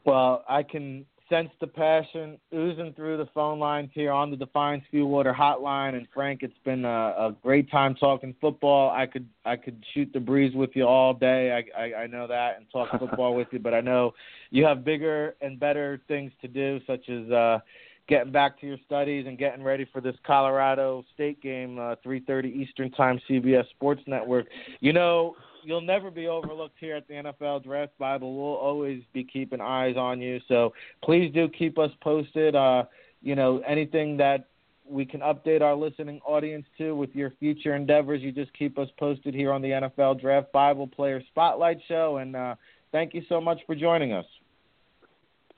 Well, 0.05 0.45
I 0.47 0.63
can 0.63 1.05
sense 1.29 1.49
the 1.59 1.67
passion 1.67 2.38
oozing 2.53 2.93
through 2.93 3.17
the 3.17 3.27
phone 3.33 3.59
lines 3.59 3.89
here 3.93 4.11
on 4.11 4.29
the 4.29 4.38
Defiance 4.38 4.83
Fuel 4.91 5.09
Water 5.09 5.35
Hotline. 5.38 5.95
And 5.95 6.07
Frank, 6.13 6.41
it's 6.43 6.57
been 6.63 6.85
a, 6.85 6.89
a 6.89 7.35
great 7.41 7.69
time 7.71 7.95
talking 7.95 8.35
football. 8.39 8.91
I 8.91 9.05
could 9.05 9.27
I 9.45 9.55
could 9.55 9.83
shoot 9.93 10.09
the 10.13 10.19
breeze 10.19 10.55
with 10.55 10.71
you 10.73 10.85
all 10.85 11.13
day. 11.13 11.65
I 11.77 11.81
I, 11.81 11.93
I 12.03 12.07
know 12.07 12.27
that 12.27 12.57
and 12.57 12.65
talk 12.71 12.89
football 12.99 13.35
with 13.35 13.47
you, 13.51 13.59
but 13.59 13.73
I 13.73 13.81
know 13.81 14.13
you 14.51 14.65
have 14.65 14.85
bigger 14.85 15.35
and 15.41 15.59
better 15.59 16.01
things 16.07 16.31
to 16.41 16.47
do, 16.47 16.79
such 16.85 17.09
as 17.09 17.29
uh, 17.31 17.59
getting 18.07 18.31
back 18.31 18.59
to 18.61 18.67
your 18.67 18.77
studies 18.85 19.25
and 19.27 19.38
getting 19.38 19.63
ready 19.63 19.88
for 19.91 20.01
this 20.01 20.15
Colorado 20.25 21.03
State 21.13 21.41
game, 21.41 21.79
uh, 21.79 21.95
3:30 22.05 22.53
Eastern 22.55 22.91
Time, 22.91 23.19
CBS 23.29 23.67
Sports 23.71 24.01
Network. 24.07 24.47
You 24.79 24.93
know, 24.93 25.35
you'll 25.65 25.82
never 25.82 26.12
be 26.12 26.28
overlooked 26.28 26.78
here 26.80 26.95
at 26.95 27.08
the 27.08 27.15
NFL 27.15 27.63
Draft 27.63 27.97
Bible. 27.97 28.36
We'll 28.36 28.56
always 28.56 29.01
be 29.13 29.23
keeping 29.23 29.60
eyes 29.60 29.97
on 29.97 30.21
you. 30.21 30.39
So 30.47 30.73
please 31.04 31.34
do 31.34 31.49
keep 31.49 31.78
us 31.78 31.91
posted. 32.01 32.56
Uh, 32.56 32.84
you 33.21 33.36
know, 33.36 33.62
anything 33.67 34.17
that 34.17 34.47
we 34.88 35.06
can 35.06 35.21
update 35.21 35.62
our 35.62 35.75
listening 35.75 36.21
audience 36.25 36.65
to 36.78 36.95
with 36.95 37.13
your 37.15 37.32
future 37.39 37.75
endeavors, 37.75 38.21
you 38.21 38.32
just 38.32 38.54
keep 38.54 38.78
us 38.78 38.88
posted 38.99 39.34
here 39.34 39.51
on 39.51 39.62
the 39.62 39.69
NFL 39.69 40.21
Draft 40.21 40.51
Bible 40.51 40.88
Player 40.88 41.21
Spotlight 41.28 41.80
Show. 41.88 42.17
And 42.17 42.36
uh, 42.36 42.56
thank 42.91 43.13
you 43.13 43.23
so 43.28 43.41
much 43.41 43.60
for 43.65 43.75
joining 43.75 44.13
us. 44.13 44.25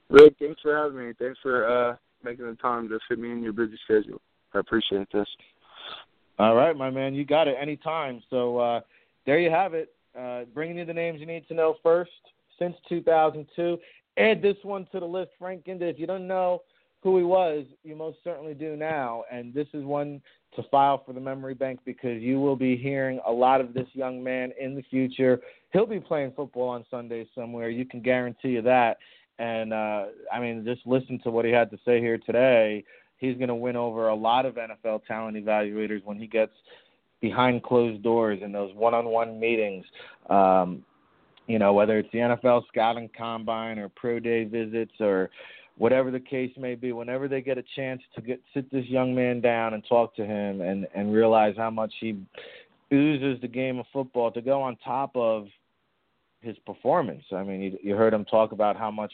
Ric, 0.09 0.35
thanks 0.39 0.61
for 0.61 0.75
having 0.75 1.07
me. 1.07 1.13
Thanks 1.19 1.37
for 1.41 1.67
uh, 1.67 1.95
making 2.23 2.45
the 2.45 2.55
time 2.55 2.87
to 2.89 2.99
fit 3.09 3.19
me 3.19 3.31
in 3.31 3.43
your 3.43 3.53
busy 3.53 3.77
schedule. 3.83 4.21
I 4.53 4.59
appreciate 4.59 5.11
this. 5.11 5.27
All 6.39 6.55
right, 6.55 6.77
my 6.77 6.89
man, 6.89 7.13
you 7.13 7.25
got 7.25 7.47
it 7.47 7.57
anytime. 7.59 8.21
So 8.29 8.57
uh, 8.57 8.81
there 9.25 9.39
you 9.39 9.49
have 9.49 9.73
it 9.73 9.93
uh, 10.19 10.45
bringing 10.53 10.77
you 10.77 10.85
the 10.85 10.93
names 10.93 11.19
you 11.19 11.25
need 11.25 11.47
to 11.47 11.53
know 11.53 11.75
first 11.83 12.11
since 12.59 12.75
2002. 12.89 13.77
Add 14.17 14.41
this 14.41 14.57
one 14.63 14.87
to 14.91 14.99
the 14.99 15.05
list, 15.05 15.31
Frank 15.37 15.65
Ginda. 15.65 15.87
If 15.87 15.99
you 15.99 16.07
don't 16.07 16.27
know 16.27 16.63
who 17.03 17.17
he 17.17 17.23
was, 17.23 17.65
you 17.83 17.95
most 17.95 18.17
certainly 18.23 18.53
do 18.53 18.75
now. 18.75 19.23
And 19.31 19.53
this 19.53 19.67
is 19.73 19.83
one 19.83 20.21
to 20.55 20.63
file 20.71 21.03
for 21.05 21.13
the 21.13 21.19
memory 21.19 21.53
bank 21.53 21.79
because 21.85 22.21
you 22.21 22.39
will 22.39 22.55
be 22.55 22.75
hearing 22.75 23.19
a 23.25 23.31
lot 23.31 23.61
of 23.61 23.73
this 23.73 23.87
young 23.93 24.23
man 24.23 24.51
in 24.59 24.75
the 24.75 24.81
future. 24.83 25.39
He'll 25.71 25.85
be 25.85 25.99
playing 25.99 26.33
football 26.35 26.69
on 26.69 26.83
Sundays 26.89 27.27
somewhere. 27.35 27.69
You 27.69 27.85
can 27.85 28.01
guarantee 28.01 28.49
you 28.49 28.61
that. 28.63 28.97
And 29.39 29.71
uh, 29.71 30.05
I 30.33 30.39
mean, 30.39 30.65
just 30.65 30.81
listen 30.87 31.19
to 31.23 31.29
what 31.29 31.45
he 31.45 31.51
had 31.51 31.69
to 31.69 31.77
say 31.85 31.99
here 31.99 32.17
today. 32.17 32.83
He's 33.17 33.37
going 33.37 33.49
to 33.49 33.55
win 33.55 33.75
over 33.75 34.07
a 34.07 34.15
lot 34.15 34.45
of 34.45 34.55
NFL 34.55 35.05
talent 35.05 35.37
evaluators 35.37 36.03
when 36.03 36.17
he 36.17 36.27
gets 36.27 36.53
behind 37.21 37.63
closed 37.63 38.03
doors 38.03 38.39
in 38.43 38.51
those 38.51 38.73
one-on-one 38.75 39.39
meetings. 39.39 39.85
Um, 40.29 40.83
you 41.47 41.59
know, 41.59 41.73
whether 41.73 41.97
it's 41.97 42.09
the 42.11 42.19
NFL 42.19 42.67
scouting 42.67 43.09
combine 43.17 43.79
or 43.79 43.89
pro 43.89 44.19
day 44.19 44.43
visits 44.43 44.91
or 44.99 45.29
whatever 45.77 46.11
the 46.11 46.19
case 46.19 46.51
may 46.57 46.75
be, 46.75 46.91
whenever 46.91 47.27
they 47.27 47.41
get 47.41 47.57
a 47.57 47.63
chance 47.75 48.01
to 48.15 48.21
get 48.21 48.41
sit 48.53 48.69
this 48.71 48.85
young 48.87 49.15
man 49.15 49.39
down 49.39 49.73
and 49.73 49.83
talk 49.87 50.15
to 50.15 50.25
him 50.25 50.61
and 50.61 50.87
and 50.93 51.13
realize 51.13 51.55
how 51.57 51.69
much 51.69 51.93
he 51.99 52.19
oozes 52.93 53.39
the 53.41 53.47
game 53.47 53.79
of 53.79 53.85
football 53.93 54.31
to 54.31 54.41
go 54.41 54.61
on 54.61 54.75
top 54.77 55.11
of 55.15 55.47
his 56.41 56.57
performance. 56.65 57.23
I 57.31 57.43
mean, 57.43 57.61
you, 57.61 57.77
you 57.81 57.95
heard 57.95 58.13
him 58.13 58.25
talk 58.25 58.51
about 58.51 58.77
how 58.77 58.91
much 58.91 59.11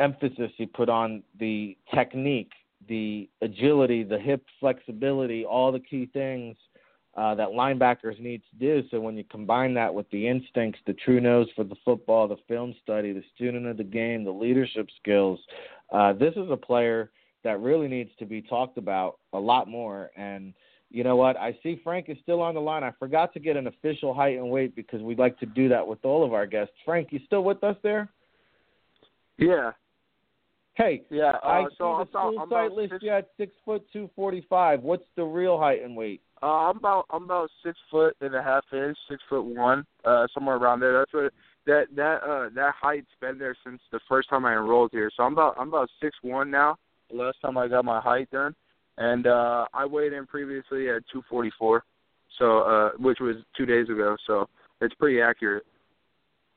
emphasis 0.00 0.50
he 0.56 0.66
put 0.66 0.88
on 0.88 1.22
the 1.38 1.76
technique 1.94 2.50
the 2.88 3.28
agility, 3.40 4.02
the 4.02 4.18
hip 4.18 4.44
flexibility, 4.60 5.44
all 5.44 5.72
the 5.72 5.80
key 5.80 6.06
things 6.12 6.56
uh, 7.16 7.34
that 7.34 7.48
linebackers 7.48 8.18
need 8.20 8.42
to 8.50 8.56
do. 8.58 8.88
So 8.90 9.00
when 9.00 9.16
you 9.16 9.24
combine 9.30 9.74
that 9.74 9.92
with 9.92 10.08
the 10.10 10.26
instincts, 10.26 10.80
the 10.86 10.94
true 10.94 11.20
nose 11.20 11.48
for 11.54 11.64
the 11.64 11.76
football, 11.84 12.26
the 12.26 12.36
film 12.48 12.74
study, 12.82 13.12
the 13.12 13.24
student 13.34 13.66
of 13.66 13.76
the 13.76 13.84
game, 13.84 14.24
the 14.24 14.30
leadership 14.30 14.88
skills, 15.00 15.38
uh, 15.92 16.14
this 16.14 16.32
is 16.36 16.50
a 16.50 16.56
player 16.56 17.10
that 17.44 17.60
really 17.60 17.88
needs 17.88 18.10
to 18.18 18.24
be 18.24 18.40
talked 18.40 18.78
about 18.78 19.18
a 19.32 19.38
lot 19.38 19.68
more. 19.68 20.10
And 20.16 20.54
you 20.90 21.04
know 21.04 21.16
what? 21.16 21.36
I 21.36 21.56
see 21.62 21.80
Frank 21.82 22.06
is 22.08 22.16
still 22.22 22.40
on 22.40 22.54
the 22.54 22.60
line. 22.60 22.84
I 22.84 22.92
forgot 22.98 23.32
to 23.34 23.40
get 23.40 23.56
an 23.56 23.66
official 23.66 24.14
height 24.14 24.38
and 24.38 24.48
weight 24.50 24.74
because 24.76 25.02
we'd 25.02 25.18
like 25.18 25.38
to 25.40 25.46
do 25.46 25.68
that 25.68 25.86
with 25.86 26.04
all 26.04 26.24
of 26.24 26.32
our 26.32 26.46
guests. 26.46 26.74
Frank, 26.84 27.08
you 27.10 27.20
still 27.26 27.44
with 27.44 27.62
us 27.64 27.76
there? 27.82 28.08
Yeah, 29.38 29.72
Hey, 30.74 31.02
yeah, 31.10 31.32
uh, 31.44 31.46
I 31.46 31.64
so 31.76 32.04
see 32.04 32.10
the 32.12 32.18
I'm 32.18 32.34
school 32.34 32.42
about, 32.44 32.68
site 32.70 32.72
list 32.72 32.94
you 33.02 33.10
at 33.10 33.28
six 33.36 33.52
foot 33.64 33.84
two 33.92 34.08
forty 34.16 34.46
five. 34.48 34.82
What's 34.82 35.04
the 35.16 35.24
real 35.24 35.58
height 35.58 35.82
and 35.82 35.94
weight? 35.94 36.22
Uh, 36.42 36.70
I'm 36.70 36.78
about 36.78 37.04
I'm 37.10 37.24
about 37.24 37.50
six 37.64 37.78
foot 37.90 38.16
and 38.20 38.34
a 38.34 38.42
half 38.42 38.64
inch, 38.72 38.96
six 39.08 39.22
foot 39.28 39.42
one, 39.42 39.84
uh, 40.04 40.26
somewhere 40.32 40.56
around 40.56 40.80
there. 40.80 40.98
That's 40.98 41.12
what 41.12 41.32
that 41.66 41.84
that 41.94 42.22
uh 42.22 42.48
that 42.54 42.74
height's 42.80 43.06
been 43.20 43.38
there 43.38 43.56
since 43.64 43.80
the 43.92 44.00
first 44.08 44.30
time 44.30 44.46
I 44.46 44.52
enrolled 44.52 44.90
here. 44.92 45.10
So 45.16 45.22
I'm 45.22 45.34
about 45.34 45.56
I'm 45.58 45.68
about 45.68 45.90
six 46.00 46.16
one 46.22 46.50
now. 46.50 46.76
The 47.10 47.16
last 47.16 47.36
time 47.42 47.58
I 47.58 47.68
got 47.68 47.84
my 47.84 48.00
height 48.00 48.30
done, 48.30 48.54
and 48.96 49.26
uh 49.26 49.66
I 49.74 49.84
weighed 49.84 50.14
in 50.14 50.26
previously 50.26 50.88
at 50.88 51.02
two 51.12 51.22
forty 51.28 51.50
four, 51.58 51.84
so 52.38 52.60
uh 52.60 52.90
which 52.98 53.20
was 53.20 53.36
two 53.56 53.66
days 53.66 53.90
ago. 53.90 54.16
So 54.26 54.48
it's 54.80 54.94
pretty 54.94 55.20
accurate. 55.20 55.64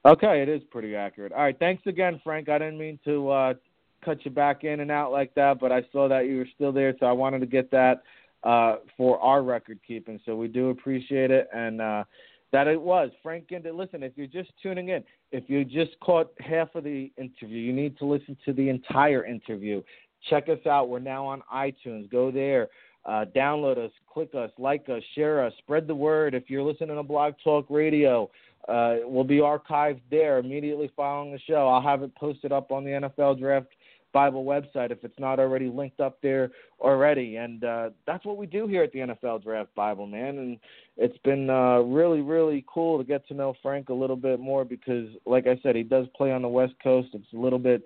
Okay, 0.06 0.42
it 0.42 0.50
is 0.50 0.62
pretty 0.72 0.96
accurate. 0.96 1.34
All 1.34 1.42
right, 1.42 1.60
thanks 1.60 1.86
again, 1.86 2.22
Frank. 2.24 2.48
I 2.48 2.60
didn't 2.60 2.78
mean 2.78 2.98
to 3.06 3.30
uh 3.30 3.54
cut 4.04 4.24
you 4.26 4.32
back 4.32 4.64
in 4.64 4.80
and 4.80 4.92
out 4.92 5.12
like 5.12 5.34
that, 5.36 5.60
but 5.60 5.72
I 5.72 5.84
saw 5.92 6.08
that 6.10 6.28
you 6.28 6.38
were 6.38 6.48
still 6.54 6.72
there, 6.72 6.94
so 7.00 7.06
I 7.06 7.12
wanted 7.12 7.40
to 7.40 7.46
get 7.46 7.72
that 7.72 8.04
uh, 8.44 8.78
for 8.98 9.20
our 9.20 9.44
record 9.44 9.80
keeping. 9.88 10.20
So 10.26 10.36
we 10.36 10.48
do 10.48 10.70
appreciate 10.70 11.32
it, 11.32 11.48
and 11.54 11.82
uh, 11.82 12.04
that 12.52 12.68
it 12.68 12.80
was 12.80 13.10
Frank 13.24 13.48
Ginda. 13.50 13.74
Listen, 13.74 14.04
if 14.04 14.14
you're 14.16 14.28
just 14.28 14.52
tuning 14.62 14.90
in, 14.90 15.04
if 15.32 15.50
you 15.50 15.66
just 15.66 16.00
caught 16.00 16.32
half 16.40 16.74
of 16.76 16.84
the 16.84 17.12
interview, 17.18 17.58
you 17.58 17.74
need 17.74 17.98
to 17.98 18.06
listen 18.06 18.38
to 18.46 18.54
the 18.54 18.70
entire 18.70 19.26
interview. 19.26 19.82
Check 20.30 20.50
us 20.50 20.66
out. 20.66 20.90
We're 20.90 21.00
now 21.00 21.26
on 21.26 21.44
iTunes. 21.54 22.10
Go 22.10 22.32
there. 22.32 22.70
Uh, 23.06 23.26
download 23.36 23.78
us, 23.78 23.92
click 24.12 24.34
us, 24.34 24.50
like 24.58 24.90
us, 24.90 25.04
share 25.14 25.46
us, 25.46 25.54
spread 25.60 25.86
the 25.86 25.94
word. 25.94 26.34
If 26.34 26.50
you're 26.50 26.64
listening 26.64 26.96
to 26.96 27.04
Blog 27.04 27.36
Talk 27.44 27.68
Radio, 27.70 28.32
uh, 28.68 28.96
we'll 29.04 29.24
be 29.24 29.38
archived 29.38 30.02
there 30.10 30.40
immediately 30.40 30.90
following 30.96 31.32
the 31.32 31.40
show. 31.40 31.68
I'll 31.68 31.84
have 31.84 32.02
it 32.02 32.16
posted 32.16 32.52
up 32.52 32.72
on 32.72 32.84
the 32.84 32.90
NFL 32.90 33.40
Draft 33.40 33.68
Bible 34.16 34.46
website 34.46 34.92
if 34.92 35.04
it's 35.04 35.20
not 35.20 35.42
already 35.42 35.68
linked 35.68 36.00
up 36.00 36.20
there 36.24 36.50
already. 36.80 37.36
And 37.36 37.66
uh, 37.66 37.90
that's 38.08 38.24
what 38.24 38.38
we 38.38 38.46
do 38.46 38.66
here 38.66 38.82
at 38.82 38.94
the 38.94 39.00
NFL 39.00 39.44
Draft 39.44 39.76
Bible, 39.76 40.08
man. 40.08 40.38
And 40.38 40.58
it's 40.96 41.18
been 41.26 41.50
uh, 41.50 41.80
really, 41.80 42.22
really 42.22 42.64
cool 42.66 42.98
to 42.98 43.04
get 43.04 43.28
to 43.28 43.34
know 43.34 43.56
Frank 43.62 43.90
a 43.90 43.94
little 43.94 44.16
bit 44.16 44.40
more 44.40 44.64
because, 44.64 45.10
like 45.26 45.48
I 45.48 45.60
said, 45.62 45.76
he 45.76 45.84
does 45.84 46.08
play 46.16 46.32
on 46.32 46.42
the 46.42 46.48
West 46.48 46.76
Coast. 46.82 47.10
It's 47.12 47.34
a 47.34 47.38
little 47.38 47.60
bit 47.60 47.86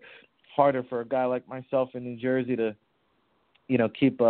harder 0.56 0.84
for 0.84 1.02
a 1.02 1.06
guy 1.06 1.26
like 1.26 1.50
myself 1.50 1.90
in 1.96 2.04
New 2.04 2.16
Jersey 2.16 2.56
to, 2.58 2.76
you 3.68 3.80
know, 3.80 3.90
keep 3.90 4.22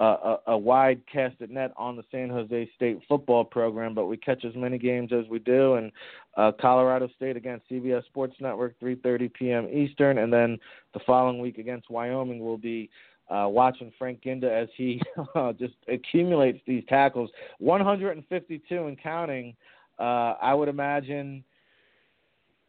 a 0.00 0.36
a, 0.48 0.58
wide 0.58 1.00
casted 1.10 1.50
net 1.50 1.72
on 1.76 1.96
the 1.96 2.02
San 2.10 2.28
Jose 2.28 2.70
State 2.74 3.00
football 3.08 3.44
program, 3.44 3.94
but 3.94 4.06
we 4.06 4.16
catch 4.16 4.44
as 4.44 4.54
many 4.56 4.76
games 4.76 5.12
as 5.12 5.28
we 5.28 5.38
do. 5.38 5.74
And 5.74 5.92
uh, 6.36 6.52
Colorado 6.60 7.08
State 7.16 7.36
against 7.36 7.68
CBS 7.70 8.04
Sports 8.06 8.34
Network, 8.40 8.74
3:30 8.80 9.32
p.m. 9.32 9.68
Eastern, 9.72 10.18
and 10.18 10.32
then 10.32 10.58
the 10.94 11.00
following 11.06 11.38
week 11.38 11.58
against 11.58 11.90
Wyoming, 11.90 12.44
we'll 12.44 12.56
be 12.56 12.90
uh, 13.30 13.46
watching 13.48 13.92
Frank 13.96 14.22
Ginda 14.22 14.52
as 14.52 14.68
he 14.76 15.00
uh, 15.34 15.52
just 15.52 15.74
accumulates 15.88 16.60
these 16.66 16.82
tackles, 16.88 17.30
152 17.58 18.86
and 18.86 19.00
counting. 19.00 19.54
Uh, 19.98 20.34
I 20.42 20.54
would 20.54 20.68
imagine 20.68 21.44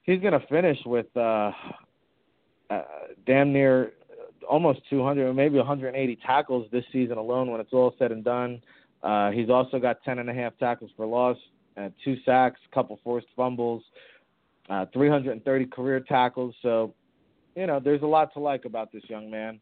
he's 0.03 0.21
going 0.21 0.39
to 0.39 0.45
finish 0.47 0.77
with 0.85 1.07
uh, 1.17 1.51
damn 3.25 3.51
near 3.51 3.93
almost 4.47 4.81
200, 4.89 5.33
maybe 5.33 5.57
180 5.57 6.19
tackles 6.25 6.67
this 6.71 6.83
season 6.91 7.17
alone 7.17 7.51
when 7.51 7.59
it's 7.61 7.73
all 7.73 7.93
said 7.97 8.11
and 8.11 8.23
done. 8.23 8.61
Uh, 9.03 9.31
he's 9.31 9.49
also 9.49 9.79
got 9.79 10.03
10 10.03 10.19
and 10.19 10.29
a 10.29 10.33
half 10.33 10.57
tackles 10.57 10.91
for 10.95 11.05
loss, 11.05 11.37
uh, 11.77 11.89
two 12.03 12.15
sacks, 12.25 12.59
couple 12.73 12.99
forced 13.03 13.27
fumbles, 13.35 13.83
uh, 14.69 14.85
330 14.93 15.65
career 15.67 15.99
tackles. 15.99 16.55
So, 16.61 16.93
you 17.55 17.67
know, 17.67 17.79
there's 17.79 18.01
a 18.01 18.07
lot 18.07 18.33
to 18.33 18.39
like 18.39 18.65
about 18.65 18.91
this 18.91 19.03
young 19.07 19.29
man. 19.29 19.59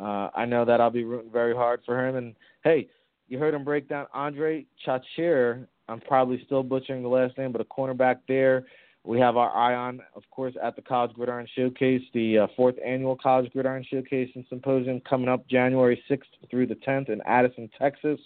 Uh, 0.00 0.28
I 0.34 0.44
know 0.44 0.64
that 0.64 0.80
I'll 0.80 0.90
be 0.90 1.04
rooting 1.04 1.30
very 1.30 1.54
hard 1.54 1.80
for 1.84 2.06
him. 2.06 2.16
And 2.16 2.34
hey, 2.64 2.88
you 3.28 3.38
heard 3.38 3.54
him 3.54 3.64
break 3.64 3.88
down 3.88 4.06
Andre 4.12 4.66
Chachere. 4.86 5.66
I'm 5.88 6.00
probably 6.00 6.42
still 6.46 6.62
butchering 6.62 7.02
the 7.02 7.08
last 7.08 7.36
name, 7.38 7.52
but 7.52 7.60
a 7.60 7.64
cornerback 7.64 8.18
there 8.28 8.64
we 9.04 9.18
have 9.18 9.36
our 9.36 9.50
eye 9.50 9.74
on, 9.74 10.00
of 10.14 10.22
course, 10.30 10.54
at 10.62 10.76
the 10.76 10.82
College 10.82 11.12
Gridiron 11.14 11.48
Showcase, 11.56 12.02
the 12.14 12.38
uh, 12.38 12.46
fourth 12.56 12.76
annual 12.84 13.16
College 13.16 13.50
Gridiron 13.52 13.84
Showcase 13.88 14.30
and 14.34 14.44
Symposium 14.48 15.00
coming 15.00 15.28
up 15.28 15.48
January 15.48 16.00
6th 16.08 16.22
through 16.50 16.68
the 16.68 16.76
10th 16.76 17.08
in 17.08 17.20
Addison, 17.26 17.68
Texas. 17.78 18.20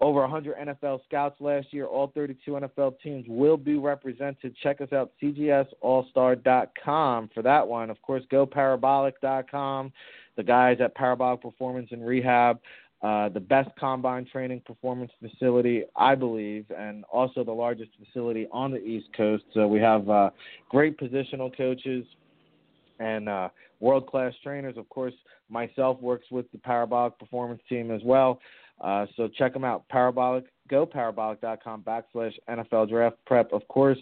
Over 0.00 0.20
100 0.20 0.56
NFL 0.56 1.04
scouts 1.04 1.38
last 1.40 1.74
year. 1.74 1.84
All 1.84 2.06
32 2.14 2.52
NFL 2.52 2.94
teams 3.02 3.26
will 3.28 3.58
be 3.58 3.76
represented. 3.76 4.56
Check 4.62 4.80
us 4.80 4.90
out, 4.94 5.12
cgsallstar.com 5.22 7.30
for 7.34 7.42
that 7.42 7.68
one. 7.68 7.90
Of 7.90 8.00
course, 8.00 8.22
goparabolic.com. 8.32 9.92
The 10.36 10.42
guys 10.42 10.78
at 10.80 10.94
Parabolic 10.94 11.42
Performance 11.42 11.88
and 11.90 12.06
Rehab 12.06 12.60
uh, 13.02 13.30
the 13.30 13.40
best 13.40 13.70
combine 13.78 14.26
training 14.30 14.60
performance 14.66 15.10
facility, 15.20 15.84
I 15.96 16.14
believe, 16.14 16.66
and 16.76 17.04
also 17.10 17.42
the 17.42 17.52
largest 17.52 17.90
facility 17.98 18.46
on 18.52 18.70
the 18.70 18.78
East 18.78 19.08
Coast. 19.16 19.44
So 19.54 19.66
we 19.66 19.80
have 19.80 20.08
uh, 20.10 20.30
great 20.68 20.98
positional 20.98 21.54
coaches 21.56 22.04
and 22.98 23.28
uh, 23.28 23.48
world 23.80 24.06
class 24.06 24.34
trainers. 24.42 24.76
Of 24.76 24.88
course, 24.90 25.14
myself 25.48 26.00
works 26.00 26.26
with 26.30 26.50
the 26.52 26.58
Parabolic 26.58 27.18
Performance 27.18 27.62
team 27.68 27.90
as 27.90 28.02
well. 28.04 28.38
Uh, 28.80 29.06
so 29.16 29.28
check 29.28 29.54
them 29.54 29.64
out. 29.64 29.88
Parabolic, 29.88 30.44
go 30.68 30.84
parabolic.com 30.84 31.82
backslash 31.82 32.32
NFL 32.48 32.90
Draft 32.90 33.16
Prep. 33.26 33.50
Of 33.52 33.66
course, 33.68 33.98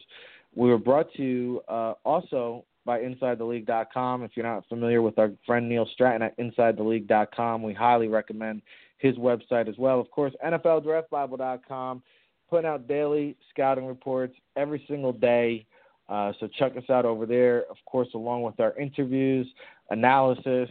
we 0.56 0.68
were 0.68 0.78
brought 0.78 1.12
to 1.14 1.22
you 1.22 1.60
uh, 1.68 1.94
also 2.04 2.64
by 2.84 3.00
InsideTheLeague.com. 3.00 4.22
If 4.22 4.32
you're 4.34 4.46
not 4.46 4.66
familiar 4.68 5.02
with 5.02 5.18
our 5.18 5.30
friend 5.46 5.68
Neil 5.68 5.86
Stratton 5.92 6.22
at 6.22 6.36
InsideTheLeague.com, 6.38 7.62
we 7.62 7.74
highly 7.74 8.08
recommend 8.08 8.62
his 8.98 9.16
website 9.16 9.68
as 9.68 9.76
well. 9.78 10.00
Of 10.00 10.10
course, 10.10 10.32
NFLDraftBible.com, 10.44 12.02
putting 12.50 12.68
out 12.68 12.88
daily 12.88 13.36
scouting 13.50 13.86
reports 13.86 14.34
every 14.56 14.84
single 14.88 15.12
day. 15.12 15.66
Uh, 16.08 16.32
so 16.40 16.48
check 16.58 16.76
us 16.76 16.88
out 16.90 17.04
over 17.04 17.26
there. 17.26 17.64
Of 17.70 17.76
course, 17.86 18.08
along 18.14 18.42
with 18.42 18.58
our 18.60 18.76
interviews, 18.78 19.46
analysis, 19.90 20.68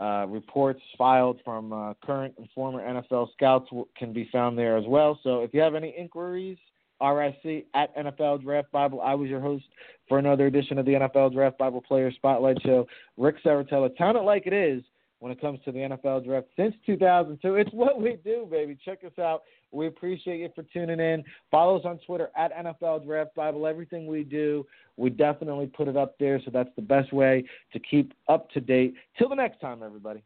uh, 0.00 0.26
reports 0.28 0.80
filed 0.98 1.38
from 1.44 1.72
uh, 1.72 1.94
current 2.04 2.34
and 2.38 2.48
former 2.54 2.80
NFL 2.80 3.28
scouts 3.32 3.68
can 3.96 4.12
be 4.12 4.28
found 4.32 4.58
there 4.58 4.76
as 4.76 4.84
well. 4.86 5.18
So 5.22 5.42
if 5.42 5.54
you 5.54 5.60
have 5.60 5.74
any 5.76 5.94
inquiries, 5.96 6.58
RIC 7.02 7.66
at 7.74 7.94
NFL 7.96 8.42
Draft 8.42 8.70
Bible. 8.70 9.00
I 9.00 9.14
was 9.14 9.28
your 9.28 9.40
host 9.40 9.64
for 10.08 10.18
another 10.18 10.46
edition 10.46 10.78
of 10.78 10.86
the 10.86 10.92
NFL 10.92 11.32
Draft 11.32 11.58
Bible 11.58 11.80
Player 11.80 12.12
Spotlight 12.12 12.62
Show. 12.62 12.86
Ric 13.16 13.42
Serritella, 13.44 13.90
It 13.98 14.24
Like 14.24 14.46
It 14.46 14.52
Is 14.52 14.82
when 15.22 15.30
it 15.30 15.40
comes 15.40 15.60
to 15.64 15.70
the 15.70 15.78
NFL 15.78 16.24
draft 16.24 16.48
since 16.56 16.74
2002. 16.84 17.54
It's 17.54 17.70
what 17.72 18.02
we 18.02 18.18
do, 18.24 18.44
baby. 18.50 18.76
Check 18.84 19.04
us 19.06 19.16
out. 19.20 19.44
We 19.70 19.86
appreciate 19.86 20.40
you 20.40 20.48
for 20.52 20.64
tuning 20.64 20.98
in. 20.98 21.22
Follow 21.48 21.78
us 21.78 21.84
on 21.84 22.00
Twitter 22.04 22.32
at 22.36 22.52
NFL 22.52 23.06
Draft 23.06 23.32
Bible. 23.36 23.68
Everything 23.68 24.08
we 24.08 24.24
do, 24.24 24.66
we 24.96 25.10
definitely 25.10 25.66
put 25.66 25.86
it 25.86 25.96
up 25.96 26.18
there. 26.18 26.40
So 26.44 26.50
that's 26.52 26.70
the 26.74 26.82
best 26.82 27.12
way 27.12 27.44
to 27.72 27.78
keep 27.78 28.14
up 28.28 28.50
to 28.50 28.60
date. 28.60 28.94
Till 29.16 29.28
the 29.28 29.36
next 29.36 29.60
time, 29.60 29.84
everybody. 29.84 30.24